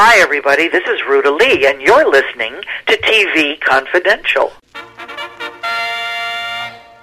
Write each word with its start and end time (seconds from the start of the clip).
Hi, 0.00 0.20
everybody. 0.20 0.68
This 0.68 0.86
is 0.86 1.00
Ruta 1.08 1.32
Lee, 1.32 1.66
and 1.66 1.82
you're 1.82 2.08
listening 2.08 2.54
to 2.86 2.96
TV 2.98 3.60
Confidential. 3.60 4.52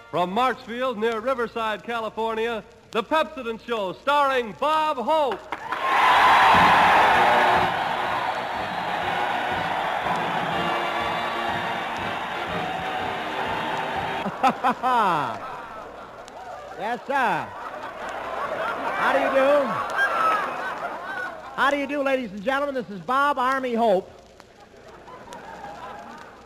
From 0.09 0.31
March 0.31 0.61
Field 0.61 0.97
near 0.97 1.19
Riverside, 1.19 1.83
California, 1.83 2.63
The 2.91 3.03
Pepsodent 3.03 3.59
Show, 3.67 3.91
starring 4.01 4.55
Bob 4.61 4.95
Hope. 4.95 5.41
yes, 16.79 17.01
sir. 17.05 17.45
How 18.95 19.11
do 19.11 19.19
you 19.19 19.31
do? 19.35 19.84
How 21.55 21.71
do 21.71 21.77
you 21.77 21.87
do, 21.87 22.03
ladies 22.03 22.31
and 22.31 22.43
gentlemen? 22.43 22.75
This 22.75 22.89
is 22.89 22.99
Bob 22.99 23.39
Army 23.39 23.75
Hope 23.75 24.11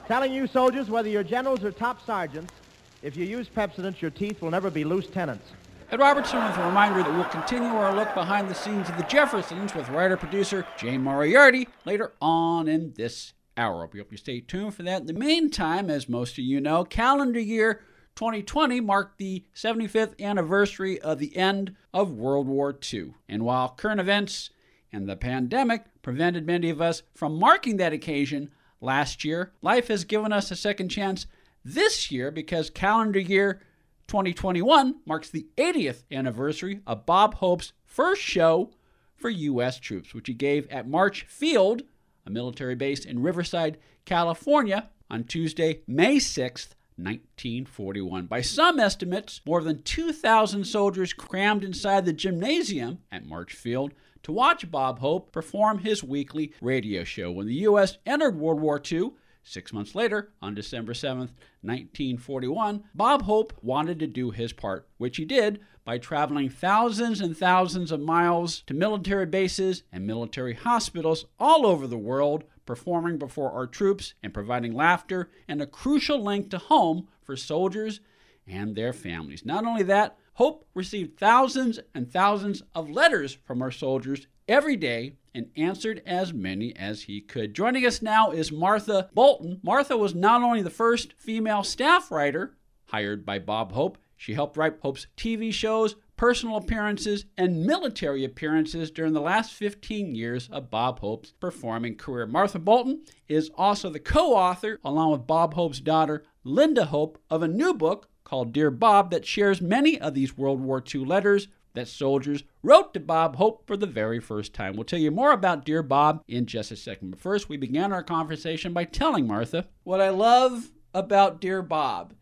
telling 0.07 0.31
you 0.31 0.45
soldiers, 0.45 0.87
whether 0.87 1.09
you're 1.09 1.23
generals 1.23 1.63
or 1.63 1.71
top 1.71 2.05
sergeants, 2.05 2.53
if 3.01 3.17
you 3.17 3.25
use 3.25 3.49
Pepsodent, 3.49 4.01
your 4.01 4.11
teeth 4.11 4.39
will 4.39 4.51
never 4.51 4.69
be 4.69 4.83
lieutenants. 4.83 5.51
Ed 5.91 5.99
Robertson 5.99 6.45
with 6.45 6.55
a 6.57 6.63
reminder 6.63 7.01
that 7.01 7.11
we'll 7.11 7.23
continue 7.23 7.69
our 7.69 7.95
look 7.95 8.13
behind 8.13 8.49
the 8.49 8.53
scenes 8.53 8.87
of 8.87 8.97
the 8.97 9.03
Jeffersons 9.03 9.73
with 9.73 9.89
writer-producer 9.89 10.63
Jay 10.77 10.99
Moriarty 10.99 11.67
later 11.85 12.13
on 12.21 12.67
in 12.67 12.93
this 12.95 13.33
hour. 13.57 13.89
We 13.91 13.97
hope 13.97 14.11
you 14.11 14.17
stay 14.17 14.41
tuned 14.41 14.75
for 14.75 14.83
that. 14.83 15.01
In 15.01 15.07
the 15.07 15.13
meantime, 15.13 15.89
as 15.89 16.07
most 16.07 16.33
of 16.33 16.43
you 16.43 16.61
know, 16.61 16.83
calendar 16.83 17.39
year 17.39 17.81
2020 18.15 18.79
marked 18.81 19.17
the 19.17 19.43
75th 19.55 20.21
anniversary 20.21 21.01
of 21.01 21.17
the 21.17 21.35
end 21.35 21.75
of 21.95 22.11
World 22.11 22.45
War 22.45 22.77
II. 22.93 23.15
And 23.27 23.43
while 23.43 23.69
current 23.69 23.99
events 23.99 24.51
and 24.91 25.07
the 25.07 25.15
pandemic 25.15 25.85
prevented 26.01 26.45
many 26.45 26.69
of 26.69 26.81
us 26.81 27.03
from 27.13 27.37
marking 27.37 27.77
that 27.77 27.93
occasion 27.93 28.49
last 28.81 29.23
year, 29.23 29.51
life 29.61 29.87
has 29.87 30.03
given 30.03 30.33
us 30.33 30.51
a 30.51 30.55
second 30.55 30.89
chance 30.89 31.27
this 31.63 32.11
year 32.11 32.31
because 32.31 32.69
calendar 32.69 33.19
year 33.19 33.61
2021 34.07 34.95
marks 35.05 35.29
the 35.29 35.47
80th 35.57 36.03
anniversary 36.11 36.81
of 36.87 37.05
Bob 37.05 37.35
Hope's 37.35 37.73
first 37.85 38.21
show 38.21 38.71
for 39.15 39.29
U.S. 39.29 39.79
troops, 39.79 40.13
which 40.13 40.27
he 40.27 40.33
gave 40.33 40.67
at 40.69 40.87
March 40.87 41.25
Field, 41.27 41.83
a 42.25 42.29
military 42.29 42.75
base 42.75 43.05
in 43.05 43.21
Riverside, 43.21 43.77
California, 44.05 44.89
on 45.11 45.25
Tuesday, 45.25 45.81
May 45.87 46.17
6th, 46.17 46.69
1941. 46.95 48.25
By 48.25 48.41
some 48.41 48.79
estimates, 48.79 49.41
more 49.45 49.61
than 49.61 49.83
2,000 49.83 50.65
soldiers 50.65 51.13
crammed 51.13 51.63
inside 51.63 52.05
the 52.05 52.13
gymnasium 52.13 52.99
at 53.11 53.25
March 53.25 53.53
Field 53.53 53.93
to 54.23 54.31
watch 54.31 54.69
Bob 54.69 54.99
Hope 54.99 55.31
perform 55.31 55.79
his 55.79 56.03
weekly 56.03 56.53
radio 56.61 57.03
show. 57.03 57.31
When 57.31 57.47
the 57.47 57.53
U.S. 57.55 57.97
entered 58.05 58.37
World 58.37 58.59
War 58.59 58.81
II, 58.91 59.11
Six 59.49 59.73
months 59.73 59.95
later, 59.95 60.31
on 60.43 60.53
December 60.53 60.93
7th, 60.93 61.31
1941, 61.61 62.83
Bob 62.93 63.23
Hope 63.23 63.53
wanted 63.63 63.97
to 63.99 64.05
do 64.05 64.29
his 64.29 64.53
part, 64.53 64.87
which 64.97 65.17
he 65.17 65.25
did 65.25 65.59
by 65.83 65.97
traveling 65.97 66.49
thousands 66.49 67.19
and 67.19 67.35
thousands 67.35 67.91
of 67.91 67.99
miles 67.99 68.61
to 68.67 68.75
military 68.75 69.25
bases 69.25 69.81
and 69.91 70.05
military 70.05 70.53
hospitals 70.53 71.25
all 71.39 71.65
over 71.65 71.87
the 71.87 71.97
world, 71.97 72.43
performing 72.67 73.17
before 73.17 73.51
our 73.51 73.65
troops 73.65 74.13
and 74.21 74.35
providing 74.35 74.73
laughter 74.73 75.31
and 75.47 75.63
a 75.63 75.65
crucial 75.65 76.21
link 76.21 76.51
to 76.51 76.59
home 76.59 77.07
for 77.23 77.35
soldiers 77.35 78.01
and 78.45 78.75
their 78.75 78.93
families. 78.93 79.43
Not 79.43 79.65
only 79.65 79.81
that, 79.83 80.15
Hope 80.39 80.65
received 80.73 81.19
thousands 81.19 81.81
and 81.93 82.09
thousands 82.09 82.63
of 82.73 82.89
letters 82.89 83.37
from 83.43 83.61
our 83.61 83.71
soldiers 83.71 84.25
every 84.47 84.77
day 84.77 85.17
and 85.35 85.51
answered 85.57 86.01
as 86.05 86.31
many 86.31 86.73
as 86.77 87.01
he 87.01 87.19
could. 87.19 87.53
Joining 87.53 87.85
us 87.85 88.01
now 88.01 88.31
is 88.31 88.49
Martha 88.49 89.09
Bolton. 89.13 89.59
Martha 89.63 89.97
was 89.97 90.15
not 90.15 90.41
only 90.41 90.61
the 90.61 90.69
first 90.69 91.11
female 91.17 91.61
staff 91.61 92.09
writer 92.09 92.55
hired 92.85 93.25
by 93.25 93.37
Bob 93.37 93.73
Hope, 93.73 93.97
she 94.15 94.33
helped 94.33 94.55
write 94.55 94.77
Hope's 94.81 95.07
TV 95.17 95.51
shows, 95.51 95.97
personal 96.15 96.55
appearances, 96.55 97.25
and 97.37 97.65
military 97.65 98.23
appearances 98.23 98.91
during 98.91 99.11
the 99.11 99.19
last 99.19 99.51
15 99.51 100.15
years 100.15 100.47
of 100.53 100.69
Bob 100.69 100.99
Hope's 100.99 101.33
performing 101.33 101.97
career. 101.97 102.25
Martha 102.25 102.59
Bolton 102.59 103.03
is 103.27 103.51
also 103.55 103.89
the 103.89 103.99
co 103.99 104.33
author, 104.33 104.79
along 104.85 105.11
with 105.11 105.27
Bob 105.27 105.55
Hope's 105.55 105.81
daughter, 105.81 106.23
Linda 106.45 106.85
Hope, 106.85 107.21
of 107.29 107.43
a 107.43 107.47
new 107.49 107.73
book 107.73 108.07
called 108.29 108.53
Dear 108.53 108.69
Bob 108.69 109.09
that 109.09 109.25
shares 109.25 109.59
many 109.59 109.99
of 109.99 110.13
these 110.13 110.37
World 110.37 110.61
War 110.61 110.83
II 110.93 111.03
letters 111.03 111.47
that 111.73 111.87
soldiers 111.87 112.43
wrote 112.61 112.93
to 112.93 112.99
Bob 112.99 113.37
Hope 113.37 113.65
for 113.65 113.75
the 113.75 113.87
very 113.87 114.19
first 114.19 114.53
time. 114.53 114.75
We'll 114.75 114.83
tell 114.83 114.99
you 114.99 115.09
more 115.09 115.31
about 115.31 115.65
Dear 115.65 115.81
Bob 115.81 116.23
in 116.27 116.45
just 116.45 116.71
a 116.71 116.75
second. 116.75 117.09
But 117.09 117.19
first, 117.19 117.49
we 117.49 117.57
began 117.57 117.91
our 117.91 118.03
conversation 118.03 118.71
by 118.71 118.83
telling 118.83 119.25
Martha 119.25 119.67
what 119.83 119.99
I 119.99 120.09
love 120.09 120.69
about 120.93 121.41
Dear 121.41 121.63
Bob 121.63 122.13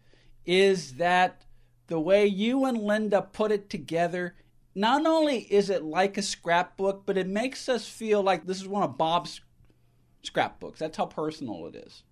is 0.45 0.94
that 0.94 1.45
the 1.88 2.00
way 2.00 2.25
you 2.25 2.63
and 2.63 2.78
Linda 2.78 3.22
put 3.22 3.51
it 3.51 3.69
together, 3.69 4.35
not 4.75 5.06
only 5.06 5.39
is 5.39 5.69
it 5.69 5.84
like 5.84 6.18
a 6.18 6.22
scrapbook, 6.22 7.06
but 7.06 7.18
it 7.18 7.28
makes 7.28 7.68
us 7.68 7.85
feel 7.85 8.22
like 8.22 8.45
this 8.45 8.62
is 8.62 8.68
one 8.68 8.84
of 8.84 8.97
Bob's 8.97 9.41
scrapbooks. 10.24 10.79
That's 10.79 10.95
how 10.95 11.06
personal 11.07 11.68
it 11.68 11.75
is. 11.75 12.03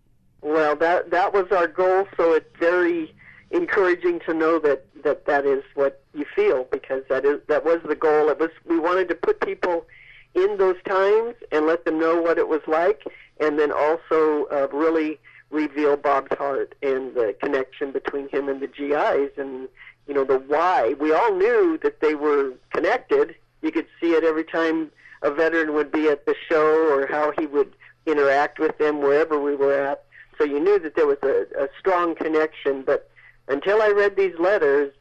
Well, 0.41 0.75
that 0.75 1.12
that 1.12 1.33
was 1.33 1.47
our 1.51 1.67
goal, 1.67 2.07
so 2.17 2.33
it's 2.33 2.56
very 2.59 3.16
encouraging 3.55 4.19
to 4.19 4.33
know 4.33 4.59
that 4.59 4.85
that 5.03 5.25
that 5.25 5.45
is 5.45 5.63
what 5.75 6.01
you 6.13 6.25
feel 6.35 6.66
because 6.71 7.03
that 7.09 7.25
is 7.25 7.39
that 7.47 7.63
was 7.63 7.79
the 7.88 7.95
goal. 7.95 8.29
It 8.29 8.39
was 8.39 8.49
we 8.66 8.79
wanted 8.79 9.07
to 9.09 9.16
put 9.16 9.39
people 9.41 9.85
in 10.33 10.57
those 10.57 10.75
times 10.88 11.35
and 11.51 11.65
let 11.65 11.85
them 11.85 11.97
know 11.99 12.21
what 12.21 12.38
it 12.38 12.47
was 12.47 12.61
like, 12.67 13.03
and 13.39 13.57
then 13.57 13.71
also 13.71 14.45
uh, 14.51 14.67
really 14.71 15.17
reveal 15.51 15.95
Bob's 15.95 16.35
heart 16.38 16.75
and 16.83 17.15
the 17.15 17.35
connection 17.41 17.91
between 17.91 18.27
him 18.29 18.49
and 18.49 18.61
the 18.61 18.67
GIs 18.67 19.31
and 19.38 19.69
you 20.07 20.13
know 20.13 20.25
the 20.25 20.39
why. 20.39 20.95
We 20.99 21.13
all 21.13 21.33
knew 21.33 21.79
that 21.81 22.01
they 22.01 22.15
were 22.15 22.53
connected. 22.71 23.35
You 23.61 23.71
could 23.71 23.88
see 24.01 24.11
it 24.11 24.23
every 24.23 24.44
time 24.44 24.91
a 25.21 25.31
veteran 25.31 25.73
would 25.73 25.91
be 25.91 26.09
at 26.09 26.25
the 26.25 26.35
show 26.49 26.94
or 26.94 27.07
how 27.07 27.31
he 27.39 27.47
would 27.47 27.73
interact 28.05 28.59
with 28.59 28.77
them 28.77 28.99
wherever 28.99 29.39
we 29.39 29.55
were 29.55 29.73
at. 29.73 30.03
So 30.38 30.44
you 30.44 30.59
knew 30.59 30.77
that 30.79 30.95
there 30.95 31.07
was 31.07 31.17
a, 31.23 31.45
a 31.57 31.69
strong 31.79 32.13
connection, 32.13 32.83
but 32.83 33.09
until 33.47 33.81
I 33.81 33.89
read 33.89 34.16
these 34.16 34.38
letters, 34.39 34.94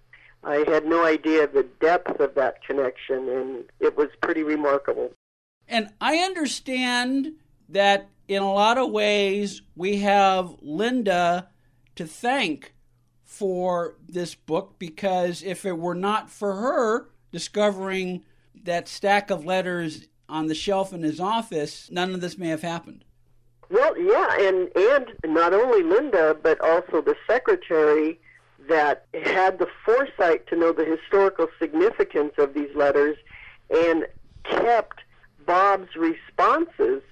I 0.42 0.64
had 0.68 0.84
no 0.84 1.04
idea 1.04 1.46
the 1.46 1.66
depth 1.80 2.20
of 2.20 2.34
that 2.34 2.62
connection, 2.64 3.28
and 3.28 3.64
it 3.80 3.96
was 3.96 4.08
pretty 4.20 4.42
remarkable. 4.42 5.12
And 5.66 5.88
I 6.00 6.18
understand 6.18 7.32
that 7.68 8.10
in 8.28 8.42
a 8.42 8.52
lot 8.52 8.78
of 8.78 8.90
ways 8.90 9.62
we 9.74 9.98
have 9.98 10.56
Linda 10.60 11.48
to 11.96 12.06
thank 12.06 12.74
for 13.24 13.96
this 14.06 14.34
book 14.34 14.76
because 14.78 15.42
if 15.42 15.64
it 15.64 15.78
were 15.78 15.94
not 15.94 16.30
for 16.30 16.54
her 16.54 17.08
discovering 17.32 18.24
that 18.64 18.88
stack 18.88 19.30
of 19.30 19.44
letters 19.44 20.06
on 20.28 20.46
the 20.46 20.54
shelf 20.54 20.92
in 20.92 21.02
his 21.02 21.20
office, 21.20 21.88
none 21.90 22.14
of 22.14 22.20
this 22.20 22.38
may 22.38 22.48
have 22.48 22.62
happened. 22.62 23.04
Well, 23.70 23.98
yeah, 23.98 24.36
and 24.40 24.70
and 24.76 25.34
not 25.34 25.52
only 25.52 25.82
Linda, 25.82 26.36
but 26.40 26.60
also 26.60 27.00
the 27.00 27.16
secretary 27.26 28.20
that 28.68 29.06
had 29.24 29.58
the 29.58 29.68
foresight 29.84 30.46
to 30.48 30.56
know 30.56 30.72
the 30.72 30.84
historical 30.84 31.48
significance 31.58 32.32
of 32.38 32.54
these 32.54 32.74
letters 32.74 33.16
and 33.70 34.06
kept 34.44 35.00
Bob's 35.46 35.94
responses 35.96 37.02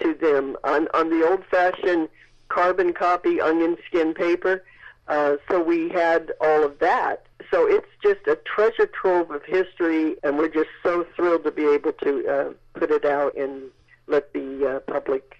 to 0.00 0.14
them 0.14 0.56
on, 0.64 0.88
on 0.94 1.10
the 1.10 1.26
old 1.26 1.44
fashioned 1.50 2.08
carbon 2.48 2.92
copy 2.92 3.40
onion 3.40 3.76
skin 3.86 4.14
paper. 4.14 4.64
Uh, 5.06 5.36
so 5.48 5.62
we 5.62 5.88
had 5.88 6.32
all 6.40 6.64
of 6.64 6.78
that. 6.80 7.26
So 7.50 7.66
it's 7.66 7.88
just 8.02 8.26
a 8.26 8.36
treasure 8.44 8.86
trove 8.86 9.30
of 9.30 9.42
history, 9.44 10.16
and 10.22 10.36
we're 10.36 10.48
just 10.48 10.68
so 10.82 11.06
thrilled 11.16 11.44
to 11.44 11.50
be 11.50 11.66
able 11.66 11.92
to 11.92 12.28
uh, 12.28 12.78
put 12.78 12.90
it 12.90 13.04
out 13.04 13.34
and 13.36 13.62
let 14.06 14.32
the 14.34 14.66
uh, 14.66 14.92
public 14.92 15.36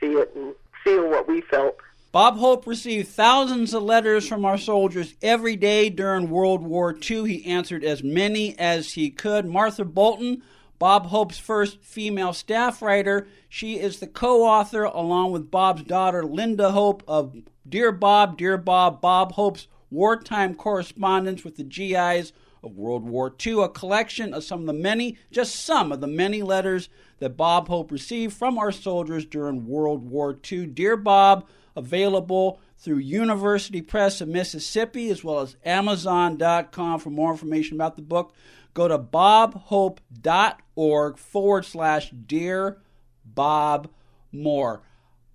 see 0.00 0.12
it 0.12 0.32
and 0.34 0.54
feel 0.82 1.08
what 1.08 1.28
we 1.28 1.42
felt. 1.42 1.76
Bob 2.20 2.36
Hope 2.36 2.66
received 2.66 3.08
thousands 3.08 3.72
of 3.72 3.82
letters 3.82 4.28
from 4.28 4.44
our 4.44 4.58
soldiers 4.58 5.14
every 5.22 5.56
day 5.56 5.88
during 5.88 6.28
World 6.28 6.62
War 6.62 6.94
II. 6.94 7.26
He 7.26 7.46
answered 7.46 7.82
as 7.82 8.02
many 8.02 8.58
as 8.58 8.92
he 8.92 9.08
could. 9.08 9.46
Martha 9.46 9.86
Bolton, 9.86 10.42
Bob 10.78 11.06
Hope's 11.06 11.38
first 11.38 11.80
female 11.80 12.34
staff 12.34 12.82
writer, 12.82 13.26
she 13.48 13.78
is 13.78 14.00
the 14.00 14.06
co 14.06 14.44
author, 14.44 14.84
along 14.84 15.32
with 15.32 15.50
Bob's 15.50 15.82
daughter, 15.84 16.22
Linda 16.22 16.72
Hope, 16.72 17.02
of 17.08 17.34
Dear 17.66 17.90
Bob, 17.90 18.36
Dear 18.36 18.58
Bob, 18.58 19.00
Bob 19.00 19.32
Hope's 19.32 19.66
wartime 19.90 20.54
correspondence 20.54 21.42
with 21.42 21.56
the 21.56 21.64
GIs 21.64 22.34
of 22.62 22.76
World 22.76 23.08
War 23.08 23.34
II, 23.46 23.62
a 23.62 23.68
collection 23.70 24.34
of 24.34 24.44
some 24.44 24.60
of 24.60 24.66
the 24.66 24.74
many, 24.74 25.16
just 25.30 25.54
some 25.54 25.90
of 25.90 26.02
the 26.02 26.06
many 26.06 26.42
letters 26.42 26.90
that 27.18 27.38
Bob 27.38 27.68
Hope 27.68 27.90
received 27.90 28.34
from 28.34 28.58
our 28.58 28.72
soldiers 28.72 29.24
during 29.24 29.66
World 29.66 30.10
War 30.10 30.38
II. 30.52 30.66
Dear 30.66 30.98
Bob, 30.98 31.46
available 31.80 32.60
through 32.78 32.98
University 32.98 33.82
Press 33.82 34.20
of 34.20 34.28
Mississippi 34.28 35.10
as 35.10 35.24
well 35.24 35.40
as 35.40 35.56
Amazon.com. 35.64 37.00
For 37.00 37.10
more 37.10 37.32
information 37.32 37.76
about 37.76 37.96
the 37.96 38.02
book, 38.02 38.32
go 38.72 38.86
to 38.86 38.98
bobhope.org 38.98 39.98
forward 41.18 41.64
slash 41.64 42.10
Dear 42.10 42.78
Bob 43.24 43.90
More. 44.32 44.82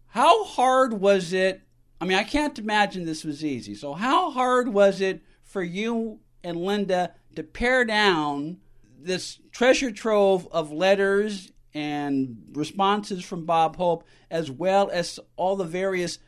How 0.07 0.45
hard 0.45 0.93
was 0.93 1.33
it? 1.33 1.61
I 1.99 2.05
mean, 2.05 2.17
I 2.17 2.23
can't 2.23 2.57
imagine 2.57 3.05
this 3.05 3.23
was 3.25 3.43
easy. 3.43 3.75
So, 3.75 3.93
how 3.93 4.31
hard 4.31 4.69
was 4.69 5.01
it 5.01 5.21
for 5.43 5.61
you 5.61 6.19
and 6.43 6.57
Linda 6.57 7.13
to 7.35 7.43
pare 7.43 7.83
down 7.85 8.57
this 8.97 9.39
treasure 9.51 9.91
trove 9.91 10.47
of 10.51 10.71
letters 10.71 11.51
and 11.73 12.37
responses 12.53 13.23
from 13.23 13.45
Bob 13.45 13.75
Hope, 13.75 14.05
as 14.31 14.49
well 14.49 14.89
as 14.91 15.19
all 15.35 15.55
the 15.55 15.65
various 15.65 16.19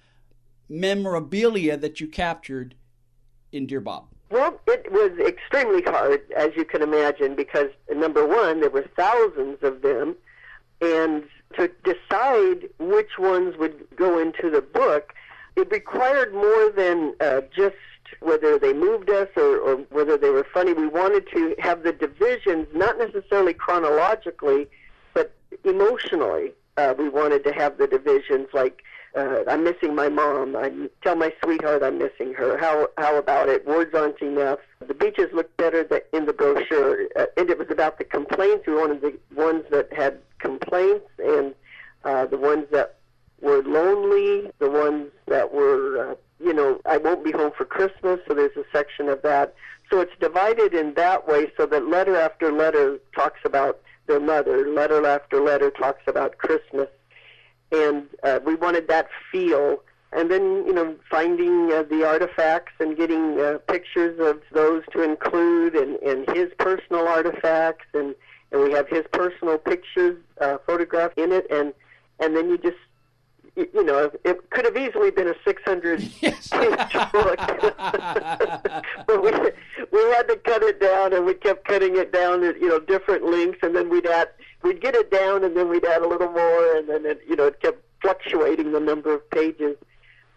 memorabilia 0.70 1.78
that 1.78 2.00
you 2.00 2.08
captured 2.08 2.76
in 3.52 3.68
Dear 3.68 3.82
Bob? 3.82 4.08
Well, 4.30 4.60
it 4.68 4.92
was 4.92 5.12
extremely 5.26 5.82
hard, 5.84 6.22
as 6.36 6.50
you 6.58 6.66
can 6.66 6.82
imagine, 6.82 7.36
because 7.36 7.70
number 7.94 8.26
one, 8.28 8.60
there 8.60 8.70
were 8.70 8.86
thousands 8.96 9.60
of 9.62 9.82
them, 9.82 10.16
and 10.82 11.24
to 11.58 11.72
decide 11.84 12.70
which 12.78 13.18
ones 13.18 13.56
would 13.58 13.88
go 13.96 14.20
into 14.20 14.50
the 14.50 14.62
book, 14.62 15.14
it 15.56 15.72
required 15.72 16.34
more 16.34 16.70
than 16.72 17.16
uh, 17.22 17.42
just 17.56 17.76
whether 18.20 18.60
they 18.60 18.74
moved 18.74 19.10
us 19.10 19.28
or, 19.36 19.58
or 19.58 19.76
whether 19.90 20.18
they 20.18 20.30
were 20.30 20.46
funny. 20.54 20.74
We 20.74 20.88
wanted 20.88 21.28
to 21.34 21.56
have 21.60 21.84
the 21.84 21.94
divisions, 21.94 22.68
not 22.74 22.98
necessarily 22.98 23.54
chronologically, 23.54 24.68
but 25.14 25.34
emotionally. 25.64 26.52
Uh, 26.76 26.94
we 26.98 27.10
wanted 27.10 27.44
to 27.46 27.54
have 27.54 27.78
the 27.78 27.88
divisions 27.88 28.48
like 28.54 28.84
uh, 29.18 29.44
I'm 29.48 29.64
missing 29.64 29.96
my 29.96 30.10
mom. 30.10 30.56
I 30.56 30.72
tell 31.04 31.16
my 31.16 31.34
sweetheart 31.44 31.82
I'm 31.82 31.98
missing 31.98 32.34
her. 32.36 32.58
How 32.58 32.90
how 32.98 33.18
about 33.18 33.50
it? 33.50 33.66
Words 33.66 33.94
aren't 33.96 34.22
enough. 34.22 34.60
The 34.86 34.94
beaches 34.94 35.30
look 35.34 35.56
better 35.58 35.84
th- 35.84 36.06
in 36.14 36.26
the 36.26 36.34
brochure, 36.34 37.08
uh, 37.16 37.26
and 37.36 37.50
it 37.50 37.58
was 37.58 37.70
about 37.72 37.98
the 37.98 38.04
complaints. 38.04 38.68
We 38.68 38.76
wanted 38.76 39.02
the 39.02 39.18
ones 39.36 39.64
that 39.72 39.92
had 39.92 40.20
complaints 40.40 41.08
and 41.18 41.56
uh, 42.06 42.26
the 42.28 42.38
ones 42.38 42.68
that 42.72 42.98
were 43.42 43.64
lonely, 43.64 44.52
the 44.60 44.70
ones 44.70 45.10
that 45.28 45.52
were, 45.52 46.12
uh, 46.12 46.16
you 46.40 46.54
know, 46.54 46.80
I 46.86 46.98
won't 46.98 47.24
be 47.24 47.32
home 47.32 47.52
for 47.58 47.66
Christmas. 47.66 48.20
So 48.28 48.36
there's 48.36 48.56
a 48.56 48.66
section 48.72 49.10
of 49.10 49.24
that. 49.24 49.56
So 49.90 50.00
it's 50.00 50.14
divided 50.20 50.74
in 50.74 50.94
that 50.94 51.28
way, 51.28 51.52
so 51.58 51.66
that 51.66 51.88
letter 51.88 52.16
after 52.16 52.52
letter 52.52 53.00
talks 53.16 53.40
about 53.46 53.80
their 54.06 54.20
mother. 54.20 54.68
Letter 54.68 55.06
after 55.06 55.42
letter 55.42 55.72
talks 55.72 56.04
about 56.08 56.38
Christmas 56.38 56.90
and 57.72 58.08
uh, 58.24 58.40
we 58.46 58.56
wanted 58.56 58.88
that 58.88 59.08
feel. 59.32 59.82
And 60.14 60.32
then, 60.32 60.66
you 60.66 60.74
know, 60.74 60.96
finding 61.10 61.72
uh, 61.72 61.84
the 61.84 62.08
artifacts 62.08 62.72
and 62.80 62.96
getting 62.96 63.40
uh, 63.42 63.58
pictures 63.68 64.18
of 64.20 64.42
those 64.54 64.84
to 64.94 65.04
include, 65.04 65.76
and, 65.76 65.98
and 65.98 66.30
his 66.36 66.50
personal 66.58 67.08
artifacts, 67.08 67.86
and, 67.94 68.16
and 68.52 68.64
we 68.64 68.72
have 68.72 68.88
his 68.88 69.04
personal 69.12 69.58
pictures 69.58 70.18
uh, 70.40 70.58
photographed 70.66 71.18
in 71.18 71.34
it, 71.34 71.46
and 71.52 71.74
and 72.20 72.36
then 72.36 72.50
you 72.50 72.58
just 72.58 72.78
you 73.58 73.84
know, 73.84 74.12
it 74.24 74.50
could 74.52 74.66
have 74.66 74.78
easily 74.78 75.10
been 75.10 75.28
a 75.28 75.34
600 75.44 76.02
yes. 76.22 76.48
page 76.48 77.12
book. 77.12 77.38
but 79.08 79.24
we, 79.24 79.32
we 79.92 80.00
had 80.14 80.28
to 80.28 80.40
cut 80.44 80.62
it 80.62 80.80
down, 80.80 81.14
and 81.14 81.26
we 81.26 81.34
kept 81.34 81.68
cutting 81.68 81.98
it 81.98 82.14
down 82.14 82.44
at, 82.44 82.60
you 82.62 82.68
know, 82.68 82.80
different 82.80 83.26
lengths, 83.26 83.60
and 83.64 83.76
then 83.76 83.90
we'd 83.90 84.06
add, 84.06 84.30
we'd 84.68 84.82
get 84.82 84.96
it 84.96 85.10
down, 85.10 85.44
and 85.44 85.56
then 85.56 85.70
we'd 85.70 85.86
add 85.86 86.02
a 86.02 86.08
little 86.08 86.32
more, 86.32 86.76
and 86.76 86.90
then 86.90 87.06
it, 87.06 87.22
you 87.28 87.36
know, 87.36 87.46
it 87.46 87.60
kept 87.62 87.82
fluctuating 88.02 88.74
the 88.74 88.80
number 88.80 89.14
of 89.14 89.28
pages. 89.30 89.76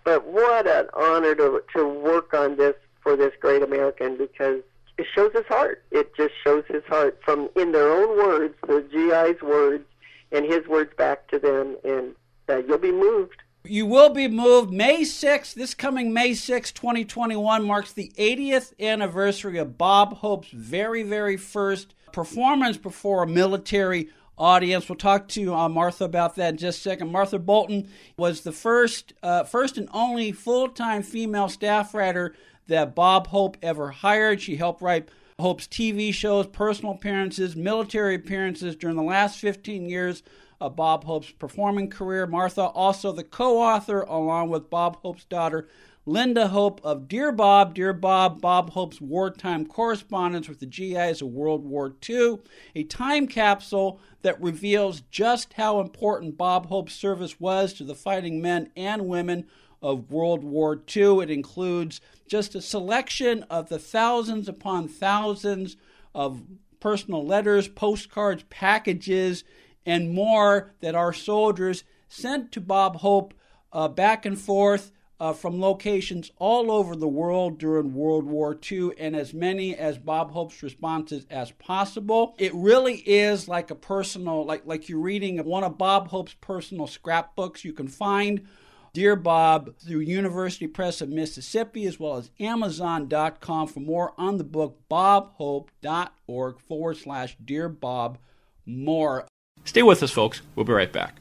But 0.05 0.27
what 0.27 0.67
an 0.67 0.87
honor 0.94 1.35
to 1.35 1.62
to 1.77 1.87
work 1.87 2.32
on 2.32 2.56
this 2.56 2.75
for 3.03 3.17
this 3.17 3.32
great 3.41 3.62
American 3.62 4.17
because 4.17 4.62
it 4.97 5.06
shows 5.15 5.32
his 5.32 5.47
heart. 5.47 5.82
It 5.91 6.15
just 6.17 6.32
shows 6.44 6.65
his 6.69 6.85
heart 6.85 7.21
from 7.25 7.50
in 7.56 7.73
their 7.73 7.91
own 7.91 8.17
words, 8.17 8.55
the 8.67 8.82
GI's 8.91 9.43
words, 9.43 9.85
and 10.33 10.44
his 10.47 10.67
words 10.67 10.93
back 10.97 11.29
to 11.29 11.38
them, 11.38 11.76
and 11.85 12.15
uh, 12.49 12.59
you'll 12.67 12.79
be 12.79 12.93
moved. 12.93 13.43
You 13.65 13.85
will 13.85 14.09
be 14.09 14.26
moved. 14.26 14.73
May 14.73 15.03
6th, 15.03 15.53
this 15.53 15.75
coming 15.75 16.15
May 16.15 16.31
6th, 16.31 16.73
2021, 16.73 17.62
marks 17.62 17.93
the 17.93 18.11
80th 18.17 18.73
anniversary 18.81 19.59
of 19.59 19.76
Bob 19.76 20.19
Hope's 20.19 20.49
very, 20.49 21.03
very 21.03 21.37
first 21.37 21.94
performance 22.11 22.76
before 22.76 23.23
a 23.23 23.26
military 23.26 24.09
audience. 24.40 24.88
We'll 24.88 24.96
talk 24.96 25.28
to 25.28 25.54
uh, 25.54 25.69
Martha 25.69 26.04
about 26.04 26.34
that 26.37 26.54
in 26.54 26.56
just 26.56 26.78
a 26.78 26.82
second. 26.82 27.12
Martha 27.12 27.38
Bolton 27.38 27.88
was 28.16 28.40
the 28.40 28.52
first, 28.52 29.12
uh, 29.22 29.44
first 29.44 29.76
and 29.76 29.88
only 29.92 30.32
full-time 30.32 31.02
female 31.02 31.48
staff 31.48 31.94
writer 31.94 32.34
that 32.66 32.94
Bob 32.94 33.28
Hope 33.28 33.56
ever 33.62 33.90
hired. 33.90 34.40
She 34.40 34.56
helped 34.56 34.81
write 34.81 35.08
Hope's 35.38 35.66
TV 35.66 36.12
shows, 36.12 36.46
personal 36.46 36.94
appearances, 36.94 37.54
military 37.54 38.14
appearances 38.14 38.75
during 38.75 38.96
the 38.96 39.02
last 39.02 39.38
15 39.38 39.88
years 39.88 40.22
of 40.60 40.76
Bob 40.76 41.04
Hope's 41.04 41.31
performing 41.31 41.88
career. 41.88 42.26
Martha, 42.26 42.62
also 42.62 43.12
the 43.12 43.25
co 43.25 43.60
author, 43.60 44.02
along 44.02 44.50
with 44.50 44.70
Bob 44.70 44.96
Hope's 45.02 45.25
daughter, 45.25 45.69
Linda 46.06 46.49
Hope, 46.49 46.81
of 46.82 47.08
Dear 47.08 47.31
Bob, 47.31 47.75
Dear 47.75 47.93
Bob, 47.93 48.41
Bob 48.41 48.70
Hope's 48.70 49.02
wartime 49.02 49.67
correspondence 49.67 50.49
with 50.49 50.58
the 50.58 50.67
GIs 50.67 51.20
of 51.20 51.29
World 51.29 51.64
War 51.64 51.94
II, 52.08 52.38
a 52.75 52.85
time 52.85 53.26
capsule 53.26 54.00
that 54.23 54.41
reveals 54.41 55.02
just 55.11 55.52
how 55.52 55.79
important 55.79 56.38
Bob 56.38 56.67
Hope's 56.67 56.94
service 56.94 57.38
was 57.38 57.75
to 57.75 57.85
the 57.85 57.94
fighting 57.94 58.41
men 58.41 58.70
and 58.75 59.08
women 59.08 59.47
of 59.82 60.11
World 60.11 60.43
War 60.43 60.81
II. 60.97 61.20
It 61.23 61.31
includes 61.31 62.00
just 62.26 62.55
a 62.55 62.62
selection 62.62 63.43
of 63.44 63.69
the 63.69 63.79
thousands 63.79 64.49
upon 64.49 64.88
thousands 64.88 65.76
of 66.14 66.43
personal 66.81 67.26
letters, 67.26 67.69
postcards, 67.69 68.44
packages, 68.49 69.44
and 69.85 70.14
more 70.14 70.73
that 70.81 70.94
our 70.94 71.12
soldiers 71.12 71.85
sent 72.08 72.52
to 72.52 72.61
Bob 72.61 72.97
Hope 72.97 73.35
uh, 73.70 73.87
back 73.87 74.25
and 74.25 74.38
forth 74.38 74.93
uh, 75.20 75.34
from 75.34 75.61
locations 75.61 76.32
all 76.38 76.72
over 76.72 76.96
the 76.96 77.06
world 77.06 77.58
during 77.58 77.94
World 77.94 78.25
War 78.25 78.58
II, 78.70 78.93
and 78.99 79.14
as 79.14 79.34
many 79.34 79.76
as 79.76 79.99
Bob 79.99 80.32
Hope's 80.32 80.62
responses 80.62 81.26
as 81.31 81.50
possible. 81.52 82.34
It 82.38 82.55
really 82.55 82.96
is 82.96 83.46
like 83.46 83.70
a 83.70 83.75
personal, 83.75 84.46
like 84.46 84.62
like 84.64 84.88
you're 84.88 84.99
reading 84.99 85.44
one 85.44 85.62
of 85.62 85.76
Bob 85.76 86.08
Hope's 86.08 86.34
personal 86.40 86.87
scrapbooks. 86.87 87.64
You 87.64 87.75
can 87.75 87.87
find 87.87 88.46
Dear 88.94 89.14
Bob 89.14 89.76
through 89.78 90.00
University 90.00 90.67
Press 90.67 91.02
of 91.02 91.11
Mississippi 91.11 91.84
as 91.84 92.00
well 92.00 92.16
as 92.16 92.31
Amazon.com 92.40 93.69
for 93.69 93.81
more 93.81 94.14
on 94.16 94.38
the 94.38 94.44
book 94.44 94.78
bobhope.org 94.90 96.61
forward 96.61 96.96
slash 96.96 97.37
Dear 97.44 97.69
Bob 97.69 98.19
More. 98.64 99.26
Stay 99.64 99.82
with 99.82 100.02
us, 100.02 100.11
folks. 100.11 100.40
We'll 100.56 100.64
be 100.64 100.73
right 100.73 100.93
back. 100.93 101.20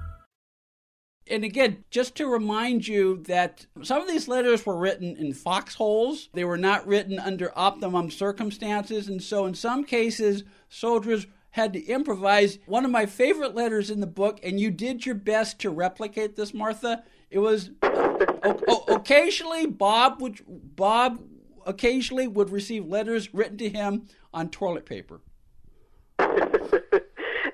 And 1.31 1.45
again, 1.45 1.85
just 1.89 2.15
to 2.15 2.27
remind 2.27 2.85
you 2.87 3.23
that 3.23 3.65
some 3.83 4.01
of 4.01 4.07
these 4.09 4.27
letters 4.27 4.65
were 4.65 4.77
written 4.77 5.15
in 5.15 5.33
foxholes. 5.33 6.27
They 6.33 6.43
were 6.43 6.57
not 6.57 6.85
written 6.85 7.19
under 7.19 7.57
optimum 7.57 8.11
circumstances. 8.11 9.07
And 9.07 9.23
so, 9.23 9.45
in 9.45 9.53
some 9.53 9.85
cases, 9.85 10.43
soldiers 10.67 11.27
had 11.51 11.71
to 11.73 11.85
improvise. 11.85 12.59
One 12.65 12.83
of 12.83 12.91
my 12.91 13.05
favorite 13.05 13.55
letters 13.55 13.89
in 13.89 14.01
the 14.01 14.07
book, 14.07 14.41
and 14.43 14.59
you 14.59 14.71
did 14.71 15.05
your 15.05 15.15
best 15.15 15.59
to 15.59 15.69
replicate 15.69 16.35
this, 16.35 16.53
Martha. 16.53 17.03
It 17.29 17.39
was 17.39 17.71
o- 17.81 18.85
occasionally 18.89 19.67
Bob 19.67 20.21
would 20.21 20.41
Bob 20.47 21.21
occasionally 21.65 22.27
would 22.27 22.49
receive 22.49 22.85
letters 22.85 23.33
written 23.33 23.57
to 23.57 23.69
him 23.69 24.07
on 24.33 24.49
toilet 24.49 24.85
paper. 24.85 25.21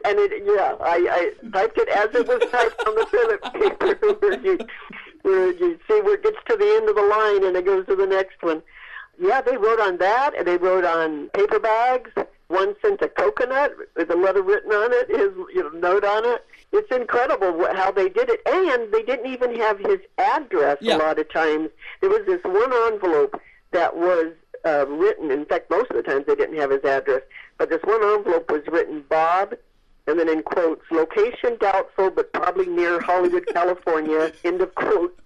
And 0.07 0.19
it 0.19 0.43
yeah, 0.45 0.75
I, 0.81 1.31
I 1.43 1.49
typed 1.51 1.77
it 1.77 1.89
as 1.89 2.07
it 2.15 2.27
was 2.27 2.41
typed 2.51 2.81
on 2.87 2.95
the 2.95 3.05
toilet 3.05 3.41
paper 3.53 4.15
where 4.19 4.39
you 4.39 4.57
where 5.23 5.51
you 5.53 5.79
see 5.87 6.01
where 6.01 6.15
it 6.15 6.23
gets 6.23 6.37
to 6.49 6.55
the 6.57 6.65
end 6.77 6.89
of 6.89 6.95
the 6.95 7.01
line 7.01 7.43
and 7.45 7.55
it 7.57 7.65
goes 7.65 7.85
to 7.87 7.95
the 7.95 8.05
next 8.07 8.41
one. 8.41 8.61
Yeah, 9.19 9.41
they 9.41 9.57
wrote 9.57 9.79
on 9.79 9.97
that 9.97 10.31
and 10.37 10.47
they 10.47 10.57
wrote 10.57 10.85
on 10.85 11.29
paper 11.29 11.59
bags. 11.59 12.11
One 12.49 12.75
sent 12.81 13.01
a 13.01 13.09
coconut 13.09 13.73
with 13.97 14.09
a 14.09 14.15
letter 14.15 14.41
written 14.41 14.71
on 14.71 14.91
it, 14.93 15.09
his 15.09 15.31
you 15.53 15.63
know, 15.63 15.69
note 15.79 16.05
on 16.05 16.23
it. 16.25 16.45
It's 16.71 16.89
incredible 16.95 17.65
how 17.75 17.91
they 17.91 18.07
did 18.09 18.29
it, 18.29 18.39
and 18.45 18.91
they 18.93 19.01
didn't 19.03 19.25
even 19.31 19.55
have 19.59 19.79
his 19.79 19.99
address 20.17 20.77
Yeah. 20.79 20.95
a 20.95 20.99
lot 20.99 21.19
of 21.19 21.29
times. 21.31 21.69
There 21.99 22.09
was 22.09 22.21
this 22.25 22.41
one 22.45 22.71
envelope 22.93 23.39
that 23.71 23.97
was 23.97 24.33
uh, 24.65 24.85
written. 24.87 25.29
In 25.31 25.45
fact, 25.45 25.69
most 25.69 25.89
of 25.91 25.97
the 25.97 26.03
times 26.03 26.25
they 26.25 26.35
didn't 26.35 26.57
have 26.57 26.71
his 26.71 26.83
address, 26.85 27.21
but 27.57 27.69
this 27.69 27.81
one 27.83 28.01
envelope 28.03 28.49
was 28.49 28.61
written 28.67 29.03
Bob 29.09 29.55
and 30.07 30.17
then 30.17 30.29
in 30.29 30.41
quotes, 30.43 30.83
location 30.91 31.57
doubtful, 31.59 32.09
but 32.09 32.31
probably 32.33 32.67
near 32.67 32.99
Hollywood, 33.01 33.45
California. 33.53 34.31
End 34.43 34.61
of 34.61 34.73
quote. 34.75 35.17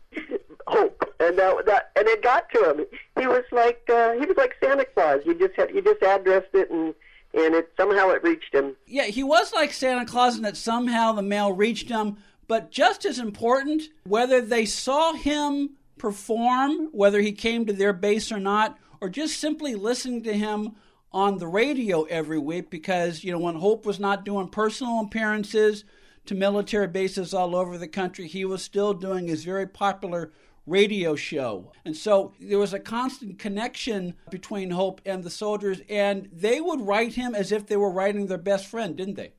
Hope, 0.67 1.03
and 1.19 1.37
that, 1.39 1.65
that 1.65 1.91
and 1.95 2.07
it 2.07 2.21
got 2.21 2.49
to 2.51 2.69
him. 2.69 2.85
He 3.19 3.27
was 3.27 3.43
like 3.51 3.81
uh, 3.89 4.13
he 4.13 4.25
was 4.25 4.37
like 4.37 4.55
Santa 4.61 4.85
Claus. 4.85 5.21
You 5.25 5.33
just 5.33 5.55
had 5.55 5.73
you 5.73 5.81
just 5.81 6.01
addressed 6.01 6.53
it, 6.53 6.69
and 6.69 6.93
and 7.33 7.55
it 7.55 7.71
somehow 7.77 8.09
it 8.09 8.23
reached 8.23 8.53
him. 8.53 8.75
Yeah, 8.85 9.05
he 9.05 9.23
was 9.23 9.53
like 9.53 9.73
Santa 9.73 10.05
Claus 10.05 10.35
and 10.35 10.45
that 10.45 10.57
somehow 10.57 11.13
the 11.13 11.21
mail 11.21 11.53
reached 11.53 11.89
him. 11.89 12.17
But 12.47 12.71
just 12.71 13.05
as 13.05 13.19
important, 13.19 13.83
whether 14.03 14.41
they 14.41 14.65
saw 14.65 15.13
him 15.13 15.71
perform, 15.97 16.89
whether 16.91 17.21
he 17.21 17.31
came 17.31 17.65
to 17.65 17.73
their 17.73 17.93
base 17.93 18.31
or 18.31 18.39
not, 18.39 18.77
or 18.99 19.09
just 19.09 19.39
simply 19.39 19.75
listening 19.75 20.23
to 20.23 20.33
him 20.33 20.75
on 21.11 21.37
the 21.37 21.47
radio 21.47 22.03
every 22.03 22.39
week 22.39 22.69
because, 22.69 23.23
you 23.23 23.31
know, 23.31 23.39
when 23.39 23.55
Hope 23.55 23.85
was 23.85 23.99
not 23.99 24.25
doing 24.25 24.47
personal 24.47 25.01
appearances 25.01 25.83
to 26.25 26.35
military 26.35 26.87
bases 26.87 27.33
all 27.33 27.55
over 27.55 27.77
the 27.77 27.87
country, 27.87 28.27
he 28.27 28.45
was 28.45 28.63
still 28.63 28.93
doing 28.93 29.27
his 29.27 29.43
very 29.43 29.67
popular 29.67 30.31
radio 30.65 31.15
show. 31.15 31.71
And 31.83 31.95
so 31.95 32.33
there 32.39 32.59
was 32.59 32.73
a 32.73 32.79
constant 32.79 33.39
connection 33.39 34.13
between 34.29 34.69
Hope 34.71 35.01
and 35.05 35.23
the 35.23 35.29
soldiers, 35.29 35.81
and 35.89 36.29
they 36.31 36.61
would 36.61 36.81
write 36.81 37.13
him 37.13 37.35
as 37.35 37.51
if 37.51 37.65
they 37.65 37.77
were 37.77 37.91
writing 37.91 38.27
their 38.27 38.37
best 38.37 38.67
friend, 38.67 38.95
didn't 38.95 39.15
they? 39.15 39.33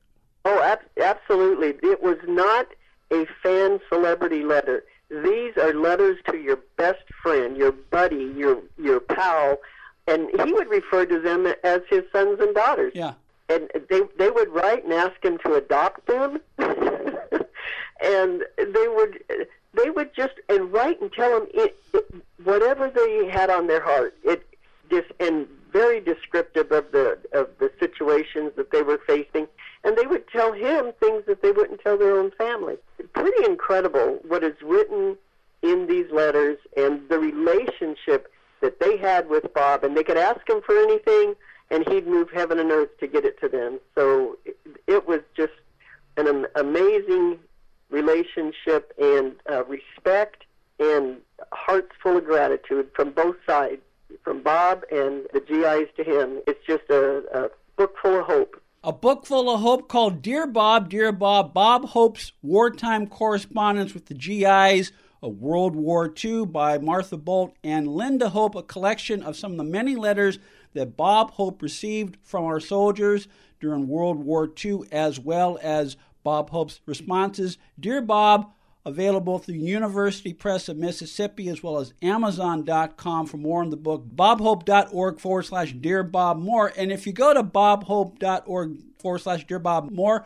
Oh, 0.45 0.61
ab- 0.61 0.79
absolutely. 1.01 1.75
It 1.89 2.03
was 2.03 2.17
not 2.27 2.67
a 3.11 3.25
fan 3.41 3.79
celebrity 3.89 4.43
letter. 4.43 4.83
These 5.09 5.57
are 5.57 5.73
letters 5.73 6.17
to 6.29 6.37
your 6.37 6.59
best 6.77 7.03
friend, 7.21 7.55
your 7.55 7.71
buddy, 7.71 8.33
your 8.35 8.63
your 8.77 8.99
pal, 8.99 9.57
and 10.07 10.29
he 10.45 10.53
would 10.53 10.67
refer 10.69 11.05
to 11.05 11.19
them 11.19 11.47
as 11.63 11.81
his 11.89 12.03
sons 12.11 12.39
and 12.39 12.53
daughters. 12.53 12.93
Yeah. 12.95 13.13
And 13.49 13.69
they 13.89 14.01
they 14.17 14.29
would 14.29 14.49
write 14.49 14.83
and 14.83 14.93
ask 14.93 15.23
him 15.23 15.37
to 15.39 15.55
adopt 15.55 16.07
them, 16.07 16.39
and 16.57 18.43
they 18.57 18.87
would 18.87 19.23
they 19.73 19.89
would 19.89 20.13
just 20.15 20.33
and 20.49 20.71
write 20.71 21.01
and 21.01 21.11
tell 21.11 21.37
him 21.37 21.47
it, 21.53 21.75
it, 21.93 22.13
whatever 22.43 22.89
they 22.89 23.27
had 23.27 23.49
on 23.49 23.67
their 23.67 23.81
heart. 23.81 24.15
It 24.23 24.45
just 24.89 25.07
and 25.19 25.47
very 25.71 25.99
descriptive 25.99 26.71
of 26.71 26.91
the 26.91 27.17
of 27.33 27.49
the 27.59 27.71
situations 27.79 28.53
that 28.55 28.71
they 28.71 28.81
were 28.81 29.01
facing, 29.05 29.47
and 29.83 29.97
they 29.97 30.05
would 30.05 30.27
tell 30.29 30.53
him 30.53 30.93
things 30.99 31.25
that 31.27 31.41
they 31.41 31.51
wouldn't 31.51 31.81
tell 31.81 31.97
their 31.97 32.17
own 32.17 32.31
family. 32.31 32.77
Pretty 33.13 33.45
incredible 33.45 34.19
what 34.27 34.43
is 34.43 34.55
written 34.61 35.17
in 35.61 35.87
these 35.87 36.09
letters 36.11 36.57
and 36.77 37.01
the 37.09 37.19
relationship 37.19 38.31
had 39.03 39.29
with 39.29 39.53
Bob, 39.53 39.83
and 39.83 39.95
they 39.95 40.03
could 40.03 40.17
ask 40.17 40.49
him 40.49 40.61
for 40.65 40.75
anything, 40.75 41.35
and 41.69 41.87
he'd 41.87 42.07
move 42.07 42.29
heaven 42.33 42.57
and 42.57 42.71
earth 42.71 42.97
to 42.99 43.07
get 43.07 43.25
it 43.25 43.39
to 43.41 43.49
them. 43.49 43.79
So 43.93 44.37
it, 44.87 45.07
was 45.07 45.19
just 45.35 45.53
an 46.17 46.47
amazing 46.55 47.39
relationship 47.89 48.93
and 48.99 49.35
uh, 49.51 49.63
respect 49.65 50.43
and 50.79 51.17
hearts 51.51 51.91
full 52.01 52.17
of 52.17 52.25
gratitude 52.25 52.89
from 52.95 53.11
both 53.11 53.35
sides, 53.45 53.81
from 54.23 54.41
Bob 54.41 54.83
and 54.91 55.25
the 55.33 55.39
GIs 55.39 55.89
to 55.97 56.03
him. 56.03 56.41
It's 56.47 56.65
just 56.65 56.83
a, 56.89 57.23
a 57.33 57.49
book 57.77 57.95
full 58.01 58.19
of 58.19 58.25
hope. 58.25 58.59
A 58.83 58.91
book 58.91 59.25
full 59.25 59.49
of 59.49 59.61
hope 59.61 59.87
called 59.87 60.21
Dear 60.21 60.45
Bob, 60.45 60.89
Dear 60.89 61.11
Bob, 61.11 61.53
Bob 61.53 61.85
Hope's 61.89 62.33
Wartime 62.41 63.07
Correspondence 63.07 63.93
with 63.93 64.07
the 64.07 64.13
GIs 64.13 64.91
World 65.29 65.75
War 65.75 66.13
II 66.23 66.45
by 66.45 66.77
Martha 66.77 67.17
Bolt 67.17 67.55
and 67.63 67.87
Linda 67.87 68.29
Hope, 68.29 68.55
a 68.55 68.63
collection 68.63 69.23
of 69.23 69.35
some 69.35 69.51
of 69.51 69.57
the 69.57 69.63
many 69.63 69.95
letters 69.95 70.39
that 70.73 70.97
Bob 70.97 71.31
Hope 71.31 71.61
received 71.61 72.17
from 72.21 72.45
our 72.45 72.59
soldiers 72.59 73.27
during 73.59 73.87
World 73.87 74.17
War 74.17 74.51
II, 74.63 74.81
as 74.91 75.19
well 75.19 75.57
as 75.61 75.97
Bob 76.23 76.49
Hope's 76.49 76.81
responses. 76.85 77.57
Dear 77.79 78.01
Bob, 78.01 78.51
available 78.85 79.39
through 79.39 79.55
University 79.55 80.33
Press 80.33 80.67
of 80.67 80.77
Mississippi 80.77 81.47
as 81.49 81.63
well 81.63 81.77
as 81.77 81.93
Amazon.com 82.01 83.27
for 83.27 83.37
more 83.37 83.61
on 83.61 83.69
the 83.69 83.77
book, 83.77 84.05
bobhope.org 84.13 85.19
forward 85.19 85.43
slash 85.43 85.73
Dear 85.73 86.03
Bob 86.03 86.39
More. 86.39 86.73
And 86.75 86.91
if 86.91 87.07
you 87.07 87.13
go 87.13 87.33
to 87.33 87.43
bobhope.org 87.43 88.77
forward 88.99 89.19
slash 89.19 89.47
Dear 89.47 89.59
Bob 89.59 89.91
More, 89.91 90.25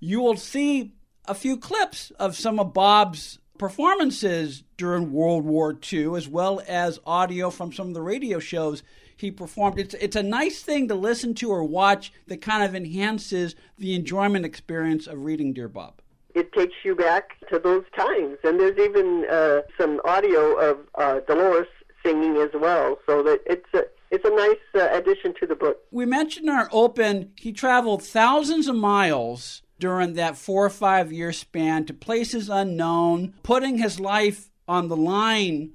you 0.00 0.20
will 0.20 0.36
see 0.36 0.94
a 1.24 1.34
few 1.34 1.56
clips 1.56 2.10
of 2.12 2.36
some 2.36 2.58
of 2.58 2.72
Bob's 2.72 3.38
performances 3.58 4.62
during 4.76 5.12
World 5.12 5.44
War 5.44 5.76
II, 5.92 6.16
as 6.16 6.28
well 6.28 6.62
as 6.66 7.00
audio 7.06 7.50
from 7.50 7.72
some 7.72 7.88
of 7.88 7.94
the 7.94 8.02
radio 8.02 8.38
shows 8.38 8.82
he 9.16 9.30
performed. 9.30 9.78
It's 9.78 9.94
it's 9.94 10.16
a 10.16 10.22
nice 10.22 10.62
thing 10.62 10.88
to 10.88 10.94
listen 10.94 11.34
to 11.34 11.50
or 11.50 11.64
watch 11.64 12.12
that 12.28 12.40
kind 12.40 12.62
of 12.62 12.74
enhances 12.74 13.54
the 13.76 13.94
enjoyment 13.94 14.44
experience 14.44 15.06
of 15.06 15.24
reading 15.24 15.52
Dear 15.52 15.68
Bob. 15.68 16.00
It 16.34 16.52
takes 16.52 16.74
you 16.84 16.94
back 16.94 17.32
to 17.50 17.58
those 17.58 17.84
times, 17.96 18.38
and 18.44 18.60
there's 18.60 18.78
even 18.78 19.26
uh, 19.30 19.62
some 19.76 20.00
audio 20.04 20.54
of 20.58 20.78
uh, 20.94 21.20
Dolores 21.26 21.66
singing 22.04 22.36
as 22.36 22.50
well. 22.54 22.98
So 23.06 23.22
that 23.24 23.40
it's 23.46 23.74
a 23.74 23.84
it's 24.10 24.24
a 24.24 24.34
nice 24.34 24.56
uh, 24.74 24.96
addition 24.96 25.34
to 25.40 25.46
the 25.46 25.56
book. 25.56 25.78
We 25.90 26.06
mentioned 26.06 26.48
in 26.48 26.54
our 26.54 26.68
open 26.72 27.32
he 27.36 27.52
traveled 27.52 28.02
thousands 28.02 28.68
of 28.68 28.76
miles 28.76 29.62
during 29.78 30.14
that 30.14 30.36
four 30.36 30.66
or 30.66 30.70
five 30.70 31.12
year 31.12 31.32
span 31.32 31.84
to 31.86 31.94
places 31.94 32.48
unknown, 32.48 33.34
putting 33.42 33.78
his 33.78 34.00
life 34.00 34.50
on 34.66 34.88
the 34.88 34.96
line 34.96 35.72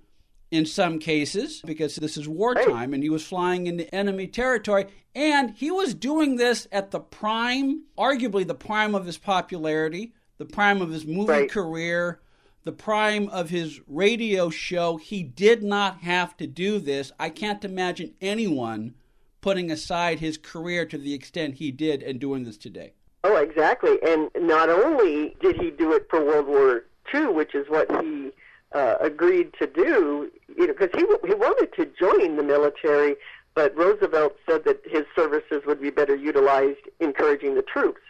in 0.51 0.65
some 0.65 0.99
cases 0.99 1.61
because 1.65 1.95
this 1.95 2.15
is 2.15 2.27
wartime 2.27 2.93
and 2.93 3.01
he 3.01 3.09
was 3.09 3.25
flying 3.25 3.65
into 3.65 3.93
enemy 3.93 4.27
territory. 4.27 4.85
And 5.15 5.51
he 5.51 5.71
was 5.71 5.93
doing 5.93 6.35
this 6.35 6.67
at 6.71 6.91
the 6.91 6.99
prime, 6.99 7.83
arguably 7.97 8.45
the 8.45 8.53
prime 8.55 8.93
of 8.93 9.05
his 9.05 9.17
popularity, 9.17 10.13
the 10.37 10.45
prime 10.45 10.81
of 10.81 10.91
his 10.91 11.05
movie 11.05 11.31
Right. 11.31 11.49
career, 11.51 12.19
the 12.65 12.71
prime 12.71 13.29
of 13.29 13.49
his 13.49 13.79
radio 13.87 14.49
show. 14.49 14.97
He 14.97 15.23
did 15.23 15.63
not 15.63 15.99
have 16.01 16.37
to 16.37 16.47
do 16.47 16.79
this. 16.79 17.11
I 17.19 17.29
can't 17.29 17.65
imagine 17.65 18.13
anyone 18.21 18.93
putting 19.41 19.69
aside 19.71 20.19
his 20.19 20.37
career 20.37 20.85
to 20.85 20.97
the 20.97 21.13
extent 21.13 21.55
he 21.55 21.71
did 21.71 22.01
and 22.03 22.19
doing 22.19 22.43
this 22.43 22.57
today. 22.57 22.93
Oh, 23.23 23.37
exactly. 23.37 23.97
And 24.05 24.29
not 24.35 24.69
only 24.69 25.35
did 25.41 25.55
he 25.61 25.71
do 25.71 25.93
it 25.93 26.07
for 26.09 26.23
World 26.23 26.47
War 26.47 26.83
II, 27.13 27.27
which 27.27 27.55
is 27.55 27.69
what 27.69 27.89
he 28.03 28.31
uh, 28.73 28.95
agreed 28.99 29.53
to 29.59 29.67
do, 29.67 30.29
you 30.57 30.67
know, 30.67 30.73
because 30.73 30.89
he 30.93 31.05
he 31.27 31.33
wanted 31.33 31.73
to 31.73 31.85
join 31.97 32.35
the 32.35 32.43
military, 32.43 33.15
but 33.55 33.75
Roosevelt 33.77 34.35
said 34.49 34.65
that 34.65 34.81
his 34.85 35.03
services 35.15 35.61
would 35.65 35.81
be 35.81 35.89
better 35.89 36.15
utilized 36.15 36.79
encouraging 36.99 37.55
the 37.55 37.61
troops. 37.61 38.01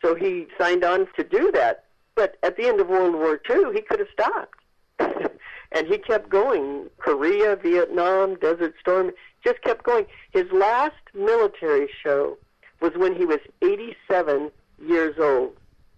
So 0.00 0.14
he 0.14 0.46
signed 0.58 0.84
on 0.84 1.06
to 1.16 1.24
do 1.24 1.50
that. 1.52 1.84
But 2.14 2.36
at 2.42 2.56
the 2.56 2.66
end 2.66 2.80
of 2.80 2.88
World 2.88 3.14
War 3.14 3.40
II, 3.48 3.72
he 3.74 3.82
could 3.82 3.98
have 3.98 4.08
stopped. 4.12 4.58
and 5.72 5.86
he 5.86 5.98
kept 5.98 6.28
going. 6.28 6.88
Korea, 6.98 7.56
Vietnam, 7.56 8.36
Desert 8.36 8.74
Storm, 8.80 9.12
just 9.44 9.60
kept 9.62 9.84
going. 9.84 10.06
His 10.30 10.50
last 10.52 10.94
military 11.14 11.88
show 12.02 12.38
was 12.80 12.92
when 12.96 13.14
he 13.14 13.24
was 13.24 13.38
87 13.62 14.50
years 14.86 15.16
old. 15.18 15.56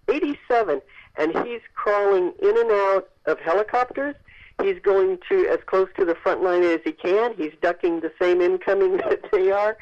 87. 0.08 0.80
And 1.16 1.32
he's 1.46 1.60
crawling 1.74 2.32
in 2.42 2.58
and 2.58 2.70
out 2.70 3.08
of 3.26 3.38
helicopters. 3.40 4.14
He's 4.62 4.78
going 4.80 5.18
to 5.28 5.48
as 5.48 5.58
close 5.66 5.88
to 5.98 6.04
the 6.04 6.14
front 6.14 6.42
line 6.42 6.62
as 6.62 6.80
he 6.84 6.92
can. 6.92 7.34
He's 7.36 7.52
ducking 7.60 8.00
the 8.00 8.12
same 8.20 8.40
incoming 8.40 8.96
that 8.98 9.20
they 9.32 9.50
are. 9.50 9.76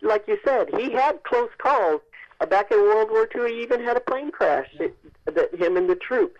Like 0.00 0.26
you 0.26 0.38
said, 0.44 0.68
he 0.76 0.92
had 0.92 1.22
close 1.24 1.50
calls. 1.58 2.00
Uh, 2.40 2.46
back 2.46 2.72
in 2.72 2.78
World 2.78 3.10
War 3.10 3.28
II, 3.34 3.54
he 3.54 3.62
even 3.62 3.82
had 3.82 3.96
a 3.96 4.00
plane 4.00 4.32
crash 4.32 4.68
that, 4.78 4.94
that 5.26 5.54
him 5.54 5.76
and 5.76 5.88
the 5.88 5.94
troop. 5.94 6.36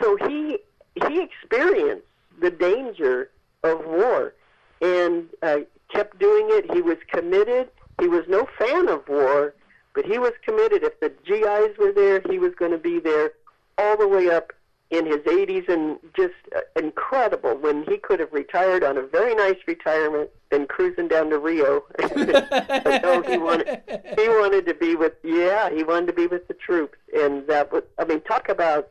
So 0.00 0.16
he 0.16 0.58
he 1.06 1.22
experienced 1.22 2.06
the 2.40 2.50
danger 2.50 3.30
of 3.62 3.84
war 3.84 4.34
and 4.80 5.28
uh, 5.42 5.58
kept 5.92 6.18
doing 6.18 6.46
it. 6.50 6.70
He 6.72 6.80
was 6.80 6.98
committed. 7.10 7.68
He 8.00 8.08
was 8.08 8.24
no 8.28 8.48
fan 8.58 8.88
of 8.88 9.08
war, 9.08 9.54
but 9.94 10.04
he 10.04 10.18
was 10.18 10.32
committed. 10.44 10.82
If 10.82 11.00
the 11.00 11.10
GIs 11.24 11.76
were 11.78 11.92
there, 11.92 12.22
he 12.28 12.38
was 12.38 12.54
going 12.54 12.72
to 12.72 12.78
be 12.78 12.98
there 12.98 13.32
all 13.78 13.96
the 13.96 14.08
way 14.08 14.30
up 14.30 14.52
in 14.92 15.06
his 15.06 15.20
80s 15.20 15.68
and 15.70 15.98
just 16.14 16.34
uh, 16.54 16.60
incredible 16.76 17.56
when 17.56 17.82
he 17.84 17.96
could 17.96 18.20
have 18.20 18.30
retired 18.30 18.84
on 18.84 18.98
a 18.98 19.02
very 19.02 19.34
nice 19.34 19.56
retirement 19.66 20.28
and 20.50 20.68
cruising 20.68 21.08
down 21.08 21.30
to 21.30 21.38
Rio. 21.38 21.82
no, 22.14 23.22
he 23.26 23.38
wanted 23.38 23.80
he 24.18 24.28
wanted 24.28 24.66
to 24.66 24.74
be 24.74 24.94
with 24.94 25.14
yeah, 25.24 25.70
he 25.70 25.82
wanted 25.82 26.08
to 26.08 26.12
be 26.12 26.26
with 26.26 26.46
the 26.46 26.54
troops 26.54 26.98
and 27.18 27.46
that 27.46 27.72
was 27.72 27.84
I 27.98 28.04
mean 28.04 28.20
talk 28.20 28.50
about 28.50 28.90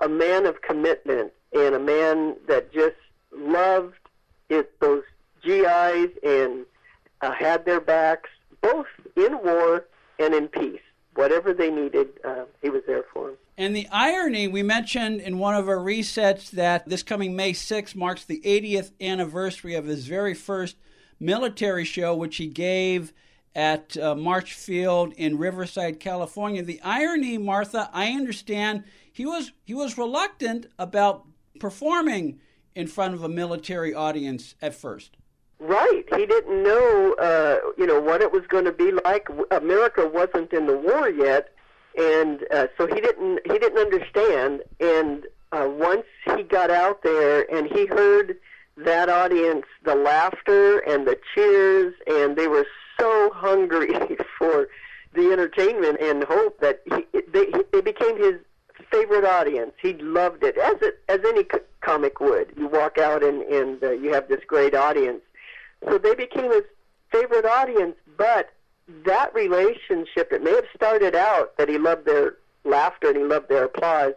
a 0.00 0.08
man 0.08 0.46
of 0.46 0.62
commitment 0.62 1.32
and 1.52 1.74
a 1.74 1.78
man 1.78 2.36
that 2.48 2.72
just 2.72 2.96
loved 3.30 3.94
it, 4.48 4.72
those 4.80 5.02
GIs 5.42 6.10
and 6.22 6.64
uh, 7.20 7.30
had 7.30 7.66
their 7.66 7.80
backs 7.80 8.30
both 8.62 8.86
in 9.16 9.38
war 9.42 9.84
and 10.18 10.34
in 10.34 10.48
peace. 10.48 10.80
Whatever 11.14 11.52
they 11.52 11.70
needed, 11.70 12.08
uh, 12.24 12.44
he 12.62 12.70
was 12.70 12.82
there 12.86 13.04
for 13.12 13.28
them. 13.28 13.36
And 13.58 13.76
the 13.76 13.86
irony, 13.92 14.48
we 14.48 14.62
mentioned 14.62 15.20
in 15.20 15.38
one 15.38 15.54
of 15.54 15.68
our 15.68 15.76
resets 15.76 16.50
that 16.52 16.88
this 16.88 17.02
coming 17.02 17.36
May 17.36 17.52
6th 17.52 17.94
marks 17.94 18.24
the 18.24 18.40
80th 18.40 18.92
anniversary 19.00 19.74
of 19.74 19.84
his 19.84 20.06
very 20.06 20.32
first 20.32 20.76
military 21.20 21.84
show, 21.84 22.14
which 22.14 22.36
he 22.36 22.46
gave 22.46 23.12
at 23.54 23.96
uh, 23.98 24.14
March 24.14 24.54
Field 24.54 25.12
in 25.16 25.36
Riverside, 25.36 26.00
California. 26.00 26.62
The 26.62 26.80
irony, 26.82 27.36
Martha, 27.36 27.90
I 27.92 28.12
understand 28.12 28.84
he 29.12 29.26
was 29.26 29.52
he 29.64 29.74
was 29.74 29.98
reluctant 29.98 30.66
about 30.78 31.26
performing 31.60 32.40
in 32.74 32.86
front 32.86 33.14
of 33.14 33.22
a 33.22 33.28
military 33.28 33.92
audience 33.92 34.54
at 34.62 34.74
first. 34.74 35.16
Right. 35.64 36.04
He 36.16 36.26
didn't 36.26 36.64
know, 36.64 37.14
uh, 37.20 37.58
you 37.78 37.86
know, 37.86 38.00
what 38.00 38.20
it 38.20 38.32
was 38.32 38.42
going 38.48 38.64
to 38.64 38.72
be 38.72 38.90
like. 38.90 39.28
America 39.52 40.10
wasn't 40.12 40.52
in 40.52 40.66
the 40.66 40.76
war 40.76 41.08
yet, 41.08 41.50
and 41.96 42.40
uh, 42.52 42.66
so 42.76 42.88
he 42.88 43.00
didn't 43.00 43.38
he 43.46 43.60
didn't 43.60 43.78
understand. 43.78 44.62
And 44.80 45.24
uh, 45.52 45.68
once 45.70 46.06
he 46.24 46.42
got 46.42 46.72
out 46.72 47.04
there 47.04 47.46
and 47.54 47.68
he 47.68 47.86
heard 47.86 48.38
that 48.76 49.08
audience, 49.08 49.64
the 49.84 49.94
laughter 49.94 50.80
and 50.80 51.06
the 51.06 51.16
cheers, 51.32 51.94
and 52.08 52.34
they 52.36 52.48
were 52.48 52.66
so 52.98 53.30
hungry 53.32 53.94
for 54.38 54.68
the 55.14 55.30
entertainment 55.30 56.00
and 56.00 56.24
hope 56.24 56.58
that 56.58 56.82
he, 56.92 57.20
they, 57.32 57.52
they 57.72 57.82
became 57.82 58.20
his 58.20 58.34
favorite 58.90 59.24
audience. 59.24 59.74
He 59.80 59.92
loved 59.94 60.42
it, 60.42 60.58
as 60.58 60.82
it, 60.82 61.00
as 61.08 61.20
any 61.24 61.46
comic 61.82 62.18
would. 62.18 62.52
You 62.56 62.66
walk 62.66 62.98
out 62.98 63.22
and 63.22 63.42
and 63.42 63.80
uh, 63.84 63.92
you 63.92 64.12
have 64.12 64.26
this 64.26 64.40
great 64.44 64.74
audience. 64.74 65.20
So 65.88 65.98
they 65.98 66.14
became 66.14 66.52
his 66.52 66.64
favorite 67.10 67.44
audience. 67.44 67.96
But 68.16 68.50
that 69.04 69.34
relationship, 69.34 70.32
it 70.32 70.42
may 70.42 70.54
have 70.54 70.66
started 70.74 71.14
out 71.14 71.56
that 71.56 71.68
he 71.68 71.78
loved 71.78 72.06
their 72.06 72.36
laughter 72.64 73.08
and 73.08 73.16
he 73.16 73.24
loved 73.24 73.48
their 73.48 73.64
applause, 73.64 74.14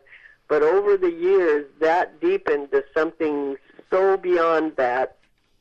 but 0.48 0.62
over 0.62 0.98
the 0.98 1.12
years 1.12 1.66
that 1.80 2.20
deepened 2.20 2.72
to 2.72 2.84
something 2.94 3.58
so 3.90 4.18
beyond 4.18 4.76
that 4.76 5.18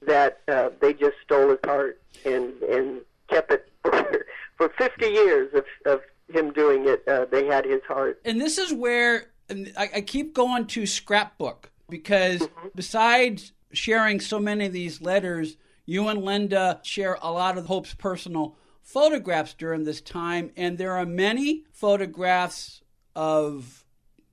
that 0.06 0.40
uh, 0.48 0.68
they 0.80 0.92
just 0.92 1.16
stole 1.24 1.50
his 1.50 1.58
heart 1.64 2.00
and 2.26 2.52
and 2.62 3.00
kept 3.28 3.50
it 3.50 3.70
for, 3.82 4.26
for 4.56 4.68
50 4.76 5.06
years 5.06 5.54
of, 5.54 5.64
of 5.86 6.00
him 6.28 6.52
doing 6.52 6.86
it. 6.86 7.06
Uh, 7.08 7.26
they 7.30 7.46
had 7.46 7.64
his 7.64 7.82
heart. 7.86 8.20
And 8.24 8.40
this 8.40 8.58
is 8.58 8.72
where 8.72 9.30
I, 9.50 9.90
I 9.96 10.00
keep 10.02 10.34
going 10.34 10.66
to 10.68 10.86
scrapbook 10.86 11.70
because 11.88 12.40
mm-hmm. 12.40 12.68
besides 12.74 13.52
sharing 13.72 14.20
so 14.20 14.38
many 14.38 14.66
of 14.66 14.72
these 14.72 15.00
letters, 15.00 15.56
you 15.86 16.08
and 16.08 16.24
Linda 16.24 16.80
share 16.82 17.18
a 17.20 17.30
lot 17.30 17.58
of 17.58 17.66
Hope's 17.66 17.94
personal 17.94 18.56
photographs 18.82 19.54
during 19.54 19.84
this 19.84 20.00
time, 20.00 20.50
and 20.56 20.78
there 20.78 20.92
are 20.92 21.06
many 21.06 21.64
photographs 21.72 22.82
of 23.16 23.84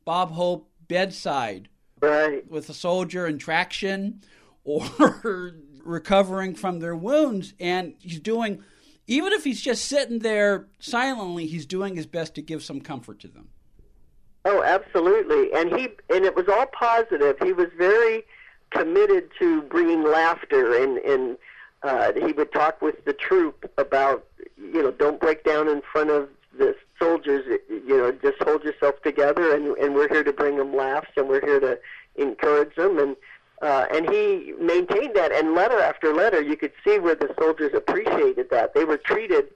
Bob 0.05 0.31
Hope 0.31 0.69
bedside 0.87 1.69
right. 2.01 2.49
with 2.49 2.69
a 2.69 2.73
soldier 2.73 3.25
in 3.25 3.37
traction 3.37 4.21
or 4.63 5.55
recovering 5.83 6.53
from 6.53 6.79
their 6.79 6.95
wounds. 6.95 7.53
And 7.59 7.95
he's 7.99 8.19
doing, 8.19 8.63
even 9.07 9.33
if 9.33 9.43
he's 9.43 9.61
just 9.61 9.85
sitting 9.85 10.19
there 10.19 10.67
silently, 10.79 11.47
he's 11.47 11.65
doing 11.65 11.95
his 11.95 12.05
best 12.05 12.35
to 12.35 12.41
give 12.41 12.63
some 12.63 12.81
comfort 12.81 13.19
to 13.21 13.27
them. 13.27 13.49
Oh, 14.43 14.63
absolutely. 14.63 15.53
And 15.53 15.69
he 15.69 15.89
and 16.09 16.25
it 16.25 16.35
was 16.35 16.47
all 16.47 16.65
positive. 16.67 17.37
He 17.43 17.53
was 17.53 17.67
very 17.77 18.23
committed 18.71 19.29
to 19.39 19.61
bringing 19.63 20.03
laughter 20.03 20.81
and 20.81 20.97
and 20.99 21.37
uh, 21.83 22.11
he 22.13 22.31
would 22.31 22.51
talk 22.53 22.81
with 22.81 23.03
the 23.05 23.13
troop 23.13 23.71
about 23.77 24.25
you 24.57 24.81
know 24.81 24.91
don't 24.91 25.19
break 25.19 25.43
down 25.43 25.67
in 25.67 25.81
front 25.91 26.09
of 26.09 26.29
the 26.57 26.75
soldiers 26.99 27.59
you 27.69 27.97
know 27.97 28.11
just 28.11 28.41
hold 28.43 28.63
yourself 28.63 29.01
together 29.01 29.55
and 29.55 29.75
and 29.77 29.95
we're 29.95 30.09
here 30.09 30.23
to 30.23 30.33
bring 30.33 30.57
them 30.57 30.75
laughs 30.75 31.09
and 31.17 31.27
we're 31.27 31.45
here 31.45 31.59
to 31.59 31.77
encourage 32.15 32.75
them. 32.75 32.99
And 32.99 33.15
uh, 33.61 33.85
and 33.93 34.09
he 34.09 34.53
maintained 34.59 35.15
that 35.15 35.31
and 35.31 35.53
letter 35.53 35.79
after 35.79 36.13
letter 36.13 36.41
you 36.41 36.57
could 36.57 36.71
see 36.83 36.97
where 36.97 37.15
the 37.15 37.33
soldiers 37.39 37.71
appreciated 37.75 38.49
that. 38.49 38.73
They 38.73 38.85
were 38.85 38.97
treated 38.97 39.49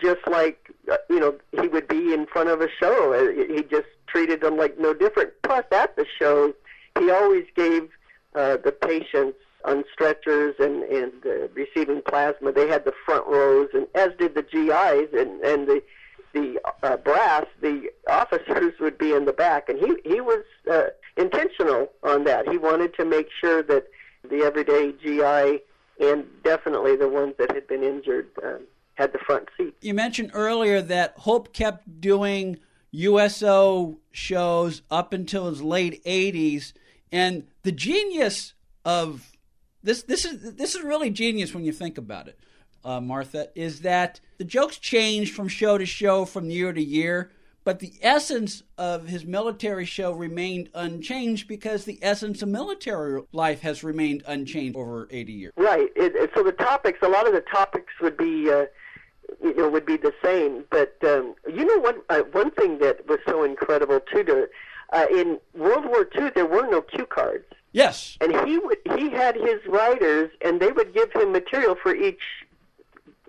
just 0.00 0.26
like 0.26 0.70
uh, 0.90 0.96
you 1.08 1.20
know 1.20 1.36
he 1.60 1.68
would 1.68 1.88
be 1.88 2.12
in 2.12 2.26
front 2.26 2.48
of 2.48 2.60
a 2.60 2.68
show. 2.68 3.12
Uh, 3.12 3.54
he 3.54 3.62
just 3.62 3.86
treated 4.06 4.40
them 4.40 4.56
like 4.56 4.78
no 4.78 4.92
different. 4.92 5.30
Plus 5.42 5.64
at 5.72 5.96
the 5.96 6.06
show 6.18 6.52
he 6.98 7.10
always 7.10 7.44
gave 7.54 7.88
uh, 8.34 8.56
the 8.64 8.72
patients 8.72 9.38
on 9.64 9.84
stretchers 9.92 10.54
and 10.58 10.82
and 10.84 11.12
uh, 11.24 11.48
receiving 11.54 12.02
plasma 12.02 12.52
they 12.52 12.68
had 12.68 12.84
the 12.84 12.92
front 13.04 13.26
rows 13.26 13.68
and 13.72 13.86
as 13.94 14.10
did 14.18 14.34
the 14.34 14.42
GIs 14.42 15.08
and 15.18 15.40
and 15.42 15.66
the 15.66 15.82
the 16.34 16.60
uh, 16.82 16.96
brass, 16.98 17.46
the 17.62 17.90
officers 18.08 18.74
would 18.80 18.98
be 18.98 19.12
in 19.12 19.24
the 19.24 19.32
back, 19.32 19.68
and 19.68 19.78
he 19.78 19.94
he 20.04 20.20
was 20.20 20.44
uh, 20.70 20.86
intentional 21.16 21.90
on 22.02 22.24
that. 22.24 22.48
He 22.48 22.58
wanted 22.58 22.94
to 22.96 23.04
make 23.04 23.28
sure 23.40 23.62
that 23.62 23.86
the 24.28 24.42
everyday 24.44 24.92
GI 24.92 25.62
and 26.04 26.24
definitely 26.42 26.96
the 26.96 27.08
ones 27.08 27.34
that 27.38 27.54
had 27.54 27.66
been 27.68 27.82
injured 27.82 28.28
uh, 28.44 28.56
had 28.94 29.12
the 29.12 29.18
front 29.18 29.48
seat. 29.56 29.74
You 29.80 29.94
mentioned 29.94 30.32
earlier 30.34 30.82
that 30.82 31.14
Hope 31.18 31.52
kept 31.52 32.00
doing 32.00 32.58
USO 32.90 33.98
shows 34.10 34.82
up 34.90 35.12
until 35.12 35.48
his 35.48 35.62
late 35.62 36.04
80s, 36.04 36.72
and 37.12 37.44
the 37.62 37.72
genius 37.72 38.54
of 38.84 39.30
this 39.82 40.02
this 40.02 40.24
is 40.24 40.54
this 40.54 40.74
is 40.74 40.82
really 40.82 41.10
genius 41.10 41.54
when 41.54 41.64
you 41.64 41.72
think 41.72 41.98
about 41.98 42.28
it 42.28 42.38
uh, 42.84 43.00
Martha, 43.00 43.48
is 43.54 43.80
that 43.80 44.20
the 44.38 44.44
jokes 44.44 44.78
change 44.78 45.32
from 45.32 45.48
show 45.48 45.78
to 45.78 45.86
show, 45.86 46.24
from 46.24 46.50
year 46.50 46.72
to 46.72 46.82
year, 46.82 47.30
but 47.64 47.78
the 47.78 47.94
essence 48.02 48.62
of 48.76 49.08
his 49.08 49.24
military 49.24 49.86
show 49.86 50.12
remained 50.12 50.68
unchanged 50.74 51.48
because 51.48 51.86
the 51.86 51.98
essence 52.02 52.42
of 52.42 52.48
military 52.48 53.22
life 53.32 53.62
has 53.62 53.82
remained 53.82 54.22
unchanged 54.26 54.76
over 54.76 55.08
80 55.10 55.32
years. 55.32 55.52
Right. 55.56 55.88
It, 55.96 56.14
it, 56.14 56.30
so 56.34 56.42
the 56.42 56.52
topics, 56.52 56.98
a 57.00 57.08
lot 57.08 57.26
of 57.26 57.32
the 57.32 57.40
topics 57.40 57.92
would 58.00 58.16
be. 58.16 58.50
Uh, 58.50 58.66
you 59.42 59.54
know, 59.56 59.70
would 59.70 59.86
be 59.86 59.96
the 59.96 60.12
same, 60.22 60.64
but 60.70 60.96
um, 61.02 61.34
you 61.50 61.64
know 61.64 61.78
one 61.78 62.00
uh, 62.10 62.20
one 62.32 62.50
thing 62.50 62.78
that 62.78 63.08
was 63.08 63.18
so 63.26 63.42
incredible 63.42 63.98
too. 64.00 64.22
To 64.22 64.48
uh, 64.94 65.06
in 65.10 65.38
World 65.54 65.84
War 65.86 66.08
II, 66.16 66.30
there 66.34 66.46
were 66.46 66.66
no 66.70 66.80
cue 66.80 67.06
cards. 67.06 67.44
Yes, 67.72 68.16
and 68.20 68.32
he 68.46 68.58
would 68.58 68.78
he 68.96 69.10
had 69.10 69.34
his 69.34 69.60
writers, 69.66 70.30
and 70.40 70.60
they 70.60 70.70
would 70.70 70.94
give 70.94 71.12
him 71.12 71.32
material 71.32 71.74
for 71.74 71.94
each 71.94 72.20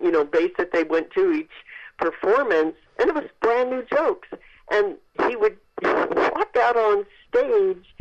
you 0.00 0.10
know, 0.10 0.24
base 0.24 0.52
that 0.58 0.72
they 0.72 0.84
went 0.84 1.10
to 1.12 1.32
each 1.32 1.50
performance, 1.98 2.76
and 2.98 3.08
it 3.08 3.14
was 3.14 3.24
brand 3.40 3.70
new 3.70 3.84
jokes. 3.84 4.28
And 4.70 4.96
he 5.26 5.36
would 5.36 5.56
walk 5.82 6.56
out 6.56 6.76
on 6.76 7.06
stage 7.28 7.94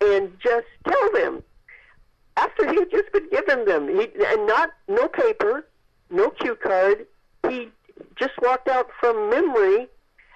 and 0.00 0.32
just 0.40 0.66
tell 0.86 1.12
them 1.12 1.42
after 2.36 2.68
he 2.70 2.78
had 2.78 2.90
just 2.90 3.12
been 3.12 3.28
given 3.30 3.64
them, 3.64 3.88
he 3.88 4.08
and 4.26 4.46
not 4.46 4.70
no 4.88 5.08
paper, 5.08 5.66
no 6.10 6.30
cue 6.30 6.56
card. 6.56 7.06
He 7.48 7.70
just 8.16 8.32
walked 8.42 8.68
out 8.68 8.90
from 8.98 9.30
memory, 9.30 9.88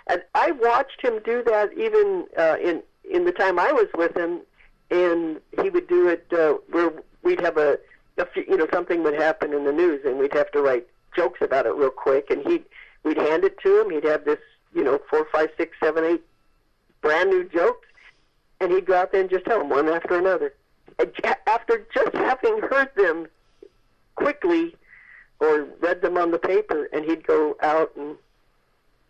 and 0.08 0.22
I 0.34 0.52
watched 0.52 1.02
him 1.02 1.20
do 1.24 1.42
that 1.44 1.72
even 1.76 2.26
uh, 2.36 2.56
in 2.62 2.82
in 3.10 3.24
the 3.24 3.32
time 3.32 3.58
I 3.58 3.72
was 3.72 3.88
with 3.96 4.16
him, 4.16 4.40
and 4.90 5.40
he 5.62 5.70
would 5.70 5.88
do 5.88 6.08
it 6.08 6.26
uh, 6.32 6.54
where 6.70 6.92
we'd 7.22 7.40
have 7.40 7.56
a, 7.56 7.78
a 8.18 8.26
few, 8.26 8.44
you 8.48 8.56
know 8.56 8.68
something 8.72 9.02
would 9.02 9.14
happen 9.14 9.52
in 9.52 9.64
the 9.64 9.72
news, 9.72 10.04
and 10.04 10.18
we'd 10.18 10.34
have 10.34 10.50
to 10.52 10.60
write 10.60 10.86
jokes 11.14 11.40
about 11.40 11.66
it 11.66 11.74
real 11.74 11.90
quick, 11.90 12.30
and 12.30 12.46
he'd 12.46 12.64
we'd 13.02 13.18
hand 13.18 13.44
it 13.44 13.58
to 13.60 13.80
him. 13.80 13.90
He'd 13.90 14.04
have 14.04 14.24
this, 14.24 14.40
you 14.74 14.84
know, 14.84 15.00
four, 15.10 15.26
five, 15.32 15.50
six, 15.56 15.76
seven, 15.82 16.04
eight 16.04 16.22
brand 17.00 17.30
new 17.30 17.44
jokes, 17.48 17.88
and 18.60 18.72
he'd 18.72 18.86
go 18.86 18.94
out 18.94 19.12
there 19.12 19.20
and 19.20 19.30
just 19.30 19.44
tell 19.44 19.58
them 19.58 19.68
one 19.68 19.88
after 19.88 20.18
another. 20.18 20.54
And 20.98 21.12
after 21.46 21.86
just 21.94 22.12
having 22.14 22.60
heard 22.60 22.90
them 22.96 23.28
quickly 24.16 24.74
or 25.38 25.68
read 25.80 26.02
them 26.02 26.16
on 26.16 26.32
the 26.32 26.38
paper, 26.38 26.88
and 26.92 27.04
he'd 27.04 27.26
go 27.26 27.56
out 27.62 27.92
and 27.96 28.16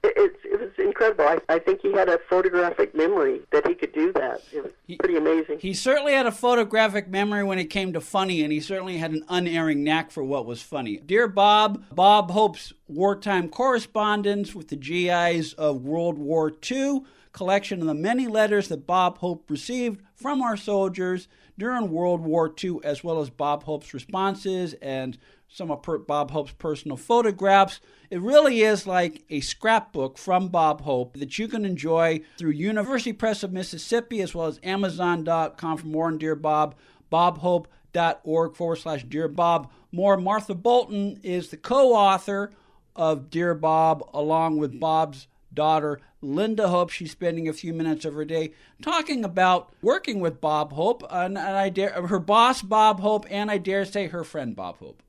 it, 0.03 0.37
it, 0.45 0.61
was 0.61 0.71
incredible. 0.79 1.25
I, 1.25 1.39
I 1.49 1.59
think 1.59 1.81
he 1.81 1.93
had 1.93 2.09
a 2.09 2.19
photographic 2.31 2.95
memory 2.95 3.41
that 3.53 3.67
he 3.67 3.75
could 3.75 3.93
do 3.93 4.13
that. 4.13 4.43
It 4.53 4.63
was 4.63 4.73
he, 4.87 4.97
pretty 4.97 5.17
amazing. 5.17 5.59
He 5.61 5.75
certainly 5.75 6.13
had 6.13 6.27
a 6.27 6.33
photographic 6.33 7.09
memory 7.09 7.45
when 7.45 7.59
it 7.59 7.67
came 7.67 7.93
to 7.93 8.01
funny, 8.01 8.43
and 8.43 8.53
he 8.53 8.61
certainly 8.61 8.99
had 8.99 9.13
an 9.13 9.25
unerring 9.29 9.83
knack 9.83 10.11
for 10.11 10.23
what 10.23 10.47
was 10.47 10.63
funny. 10.63 10.99
Dear 10.99 11.29
Bob, 11.29 11.85
Bob 11.93 12.31
Hope's 12.31 12.73
wartime 12.87 13.49
correspondence 13.49 14.55
with 14.55 14.69
the 14.69 14.77
GIs 14.77 15.53
of 15.55 15.83
World 15.83 16.19
War 16.19 16.53
II, 16.71 17.03
collection 17.33 17.81
of 17.81 17.87
the 17.87 17.95
many 17.95 18.27
letters 18.27 18.69
that 18.69 18.87
Bob 18.87 19.19
Hope 19.19 19.51
received 19.51 20.01
from 20.15 20.43
our 20.43 20.57
soldiers 20.57 21.29
during 21.59 21.91
World 21.91 22.21
War 22.21 22.53
II, 22.63 22.79
as 22.85 23.03
well 23.03 23.21
as 23.21 23.31
Bob 23.31 23.65
Hope's 23.65 23.93
responses 23.93 24.75
and 24.75 25.19
some 25.49 25.71
of 25.71 26.07
Bob 26.07 26.31
Hope's 26.31 26.53
personal 26.53 26.97
photographs. 26.97 27.81
It 28.11 28.21
really 28.21 28.61
is 28.61 28.87
like 28.87 29.25
a 29.31 29.41
scrapbook 29.41 30.19
from 30.19 30.49
Bob 30.49 30.83
Hope 30.83 31.19
that 31.19 31.39
you 31.39 31.49
can 31.49 31.65
enjoy 31.65 32.21
through 32.37 32.51
University 32.51 33.13
Press 33.13 33.43
of 33.43 33.53
Mississippi 33.53 34.21
as 34.21 34.35
well 34.35 34.47
as 34.47 34.61
Amazon.com 34.63 35.79
for 35.79 35.87
more 35.87 36.07
on 36.07 36.19
Dear 36.19 36.35
Bob, 36.35 36.75
bobhope.org 37.11 38.55
forward 38.57 38.77
slash 38.77 39.05
Dear 39.05 39.29
Bob. 39.29 39.71
More 39.91 40.17
Martha 40.17 40.55
Bolton 40.55 41.19
is 41.23 41.49
the 41.49 41.57
co 41.57 41.95
author 41.95 42.51
of 42.95 43.31
Dear 43.31 43.55
Bob 43.55 44.03
along 44.13 44.59
with 44.59 44.79
Bob's 44.79 45.29
daughter, 45.53 46.01
Linda 46.21 46.69
Hope. 46.69 46.91
She's 46.91 47.13
spending 47.13 47.49
a 47.49 47.53
few 47.55 47.73
minutes 47.73 48.05
of 48.05 48.15
her 48.15 48.25
day 48.25 48.53
talking 48.83 49.25
about 49.25 49.73
working 49.81 50.21
with 50.21 50.41
Bob 50.41 50.73
Hope, 50.73 51.03
and, 51.11 51.39
and 51.39 51.57
I 51.57 51.71
dare 51.71 52.07
her 52.07 52.19
boss, 52.19 52.61
Bob 52.61 53.01
Hope, 53.01 53.27
and 53.31 53.51
I 53.51 53.59
dare 53.59 53.85
say 53.85 54.09
her 54.09 54.25
friend, 54.25 54.55
Bob 54.55 54.79
Hope. 54.79 55.03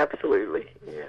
Absolutely, 0.00 0.66
yeah. 0.86 1.04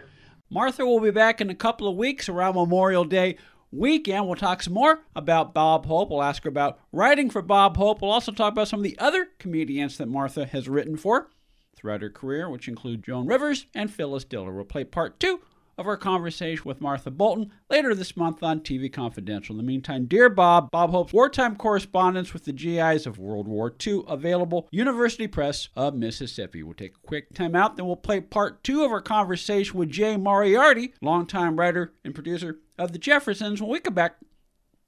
Martha 0.50 0.86
will 0.86 1.00
be 1.00 1.12
back 1.12 1.40
in 1.40 1.50
a 1.50 1.56
couple 1.56 1.88
of 1.88 1.96
weeks 1.96 2.28
around 2.28 2.56
Memorial 2.56 3.06
Day 3.06 3.38
weekend. 3.72 4.26
We'll 4.26 4.36
talk 4.36 4.62
some 4.62 4.74
more 4.74 5.00
about 5.16 5.54
Bob 5.54 5.86
Hope. 5.86 6.10
We'll 6.10 6.22
ask 6.22 6.44
her 6.44 6.50
about 6.50 6.78
writing 6.92 7.30
for 7.30 7.42
Bob 7.42 7.78
Hope. 7.78 8.02
We'll 8.02 8.12
also 8.12 8.34
talk 8.34 8.52
about 8.52 8.68
some 8.68 8.82
of 8.82 8.84
the 8.84 9.00
other 9.00 9.30
comedians 9.40 9.98
that 9.98 10.10
Martha 10.10 10.46
has 10.46 10.68
written 10.68 10.98
for 10.98 11.30
throughout 11.74 12.02
her 12.02 12.10
career, 12.10 12.50
which 12.50 12.68
include 12.68 13.04
Joan 13.04 13.28
Rivers 13.28 13.66
and 13.74 13.90
Phyllis 13.90 14.26
Diller. 14.26 14.52
We'll 14.52 14.66
play 14.66 14.84
part 14.84 15.22
two 15.22 15.40
of 15.78 15.88
our 15.88 15.98
conversation 15.98 16.64
with 16.66 16.82
Martha 16.82 17.12
Bolton 17.12 17.52
later 17.70 17.96
this 17.96 18.16
month 18.18 18.44
on 18.44 18.62
TV 18.62 18.92
Confidential. 18.92 19.54
In 19.54 19.58
the 19.58 19.64
meantime, 19.64 20.06
dear 20.06 20.30
Bob, 20.30 20.70
Bob 20.72 20.92
Hope's 20.92 21.14
wartime 21.14 21.56
correspondence 21.56 22.34
with 22.34 22.46
the 22.46 22.54
GIs 22.54 23.06
of 23.06 23.18
World 23.18 23.48
War 23.48 23.74
II 23.86 24.04
available 24.08 24.68
University 24.72 25.28
Press 25.28 25.70
of 25.76 25.96
Mississippi. 25.96 26.64
We'll 26.64 26.74
take 26.74 26.96
a 26.96 27.08
quick 27.08 27.34
time 27.34 27.56
out, 27.56 27.78
then 27.78 27.86
we'll 27.86 27.96
play 27.96 28.22
part 28.22 28.64
two 28.64 28.84
of 28.84 28.92
our 28.92 29.02
conversation 29.02 29.78
with 29.78 29.90
Jay 29.90 30.18
Moriarty, 30.18 30.94
longtime 31.02 31.58
writer 31.58 31.94
and 32.04 32.14
producer 32.14 32.60
of 32.78 32.92
The 32.92 33.00
Jeffersons, 33.00 33.62
when 33.62 33.72
we 33.72 33.80
come 33.80 33.94
back 33.94 34.18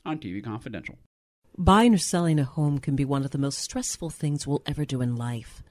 on 0.06 0.19
TV 0.19 0.43
Confidential. 0.43 0.98
Buying 1.58 1.93
or 1.93 2.00
selling 2.00 2.39
a 2.39 2.46
home 2.46 2.80
can 2.80 2.96
be 2.96 3.06
one 3.06 3.24
of 3.24 3.32
the 3.32 3.38
most 3.38 3.60
stressful 3.60 4.10
things 4.10 4.48
we'll 4.48 4.63
ever 4.65 4.86
do 4.86 5.02
in 5.02 5.15
life, 5.15 5.62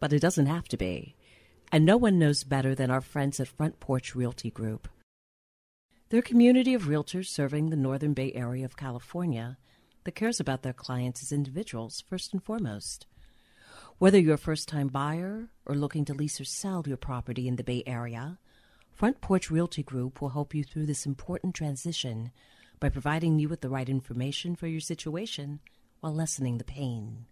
but 0.00 0.12
it 0.12 0.20
doesn't 0.20 0.46
have 0.46 0.66
to 0.68 0.76
be 0.76 1.14
and 1.70 1.84
no 1.84 1.96
one 1.96 2.18
knows 2.18 2.44
better 2.44 2.74
than 2.74 2.90
our 2.90 3.00
friends 3.00 3.40
at 3.40 3.48
Front 3.48 3.80
Porch 3.80 4.14
Realty 4.14 4.50
Group. 4.50 4.88
They're 6.08 6.20
a 6.20 6.22
community 6.22 6.72
of 6.74 6.84
realtors 6.84 7.26
serving 7.26 7.68
the 7.68 7.76
Northern 7.76 8.14
Bay 8.14 8.32
Area 8.34 8.64
of 8.64 8.76
California 8.76 9.58
that 10.04 10.14
cares 10.14 10.40
about 10.40 10.62
their 10.62 10.72
clients 10.72 11.22
as 11.22 11.32
individuals 11.32 12.02
first 12.08 12.32
and 12.32 12.42
foremost. 12.42 13.06
Whether 13.98 14.18
you're 14.18 14.34
a 14.34 14.38
first 14.38 14.68
time 14.68 14.88
buyer 14.88 15.48
or 15.66 15.74
looking 15.74 16.04
to 16.06 16.14
lease 16.14 16.40
or 16.40 16.44
sell 16.44 16.82
your 16.86 16.96
property 16.96 17.46
in 17.46 17.56
the 17.56 17.64
Bay 17.64 17.82
Area, 17.86 18.38
Front 18.90 19.20
Porch 19.20 19.50
Realty 19.50 19.82
Group 19.82 20.20
will 20.20 20.30
help 20.30 20.54
you 20.54 20.64
through 20.64 20.86
this 20.86 21.04
important 21.04 21.54
transition 21.54 22.30
by 22.80 22.88
providing 22.88 23.38
you 23.38 23.48
with 23.48 23.60
the 23.60 23.68
right 23.68 23.88
information 23.88 24.56
for 24.56 24.66
your 24.66 24.80
situation 24.80 25.60
while 26.00 26.14
lessening 26.14 26.58
the 26.58 26.64
pain. 26.64 27.26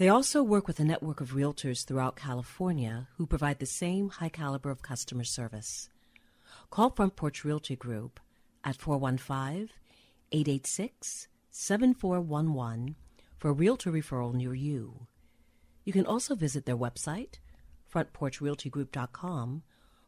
They 0.00 0.08
also 0.08 0.42
work 0.42 0.66
with 0.66 0.80
a 0.80 0.84
network 0.84 1.20
of 1.20 1.32
realtors 1.32 1.84
throughout 1.84 2.16
California 2.16 3.08
who 3.18 3.26
provide 3.26 3.58
the 3.58 3.66
same 3.66 4.08
high 4.08 4.30
caliber 4.30 4.70
of 4.70 4.80
customer 4.80 5.24
service. 5.24 5.90
Call 6.70 6.88
Front 6.88 7.16
Porch 7.16 7.44
Realty 7.44 7.76
Group 7.76 8.18
at 8.64 8.76
415 8.76 9.68
886 10.32 11.28
7411 11.50 12.96
for 13.36 13.50
a 13.50 13.52
realtor 13.52 13.92
referral 13.92 14.32
near 14.32 14.54
you. 14.54 15.06
You 15.84 15.92
can 15.92 16.06
also 16.06 16.34
visit 16.34 16.64
their 16.64 16.78
website, 16.78 17.34
frontporchrealtygroup.com, 17.94 19.62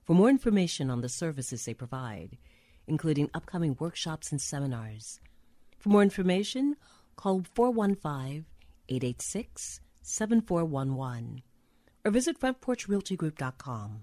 for 0.04 0.14
more 0.14 0.30
information 0.30 0.88
on 0.88 1.02
the 1.02 1.10
services 1.10 1.66
they 1.66 1.74
provide, 1.74 2.38
including 2.86 3.28
upcoming 3.34 3.76
workshops 3.78 4.32
and 4.32 4.40
seminars. 4.40 5.20
For 5.78 5.90
more 5.90 6.02
information, 6.02 6.76
call 7.14 7.42
415 7.54 8.46
886 8.88 9.81
7411 10.02 11.42
or 12.04 12.10
visit 12.10 12.38
frontporchrealtygroup.com. 12.40 14.00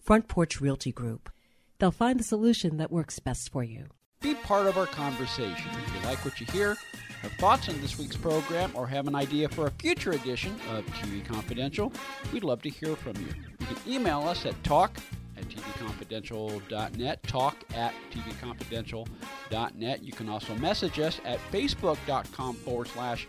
Front 0.00 0.28
Porch 0.28 0.60
Realty 0.60 0.92
Group. 0.92 1.30
They'll 1.78 1.90
find 1.90 2.18
the 2.18 2.24
solution 2.24 2.76
that 2.76 2.92
works 2.92 3.18
best 3.18 3.50
for 3.50 3.64
you. 3.64 3.86
Be 4.20 4.34
part 4.34 4.66
of 4.66 4.76
our 4.78 4.86
conversation. 4.86 5.70
If 5.84 5.94
you 5.94 6.08
like 6.08 6.24
what 6.24 6.40
you 6.40 6.46
hear, 6.46 6.76
have 7.22 7.32
thoughts 7.32 7.68
on 7.68 7.80
this 7.80 7.98
week's 7.98 8.16
program, 8.16 8.70
or 8.74 8.86
have 8.86 9.08
an 9.08 9.14
idea 9.14 9.48
for 9.48 9.66
a 9.66 9.70
future 9.72 10.12
edition 10.12 10.54
of 10.70 10.84
TV 10.86 11.24
Confidential, 11.24 11.92
we'd 12.32 12.44
love 12.44 12.62
to 12.62 12.68
hear 12.68 12.94
from 12.96 13.16
you. 13.16 13.28
You 13.60 13.66
can 13.66 13.76
email 13.86 14.20
us 14.22 14.46
at 14.46 14.62
talk 14.64 14.96
at 15.36 15.44
tvconfidential.net, 15.44 17.22
talk 17.24 17.56
at 17.74 17.94
tvconfidential.net. 18.12 20.02
You 20.02 20.12
can 20.12 20.28
also 20.28 20.54
message 20.56 20.98
us 20.98 21.20
at 21.24 21.38
facebook.com 21.50 22.54
forward 22.56 22.88
slash 22.88 23.28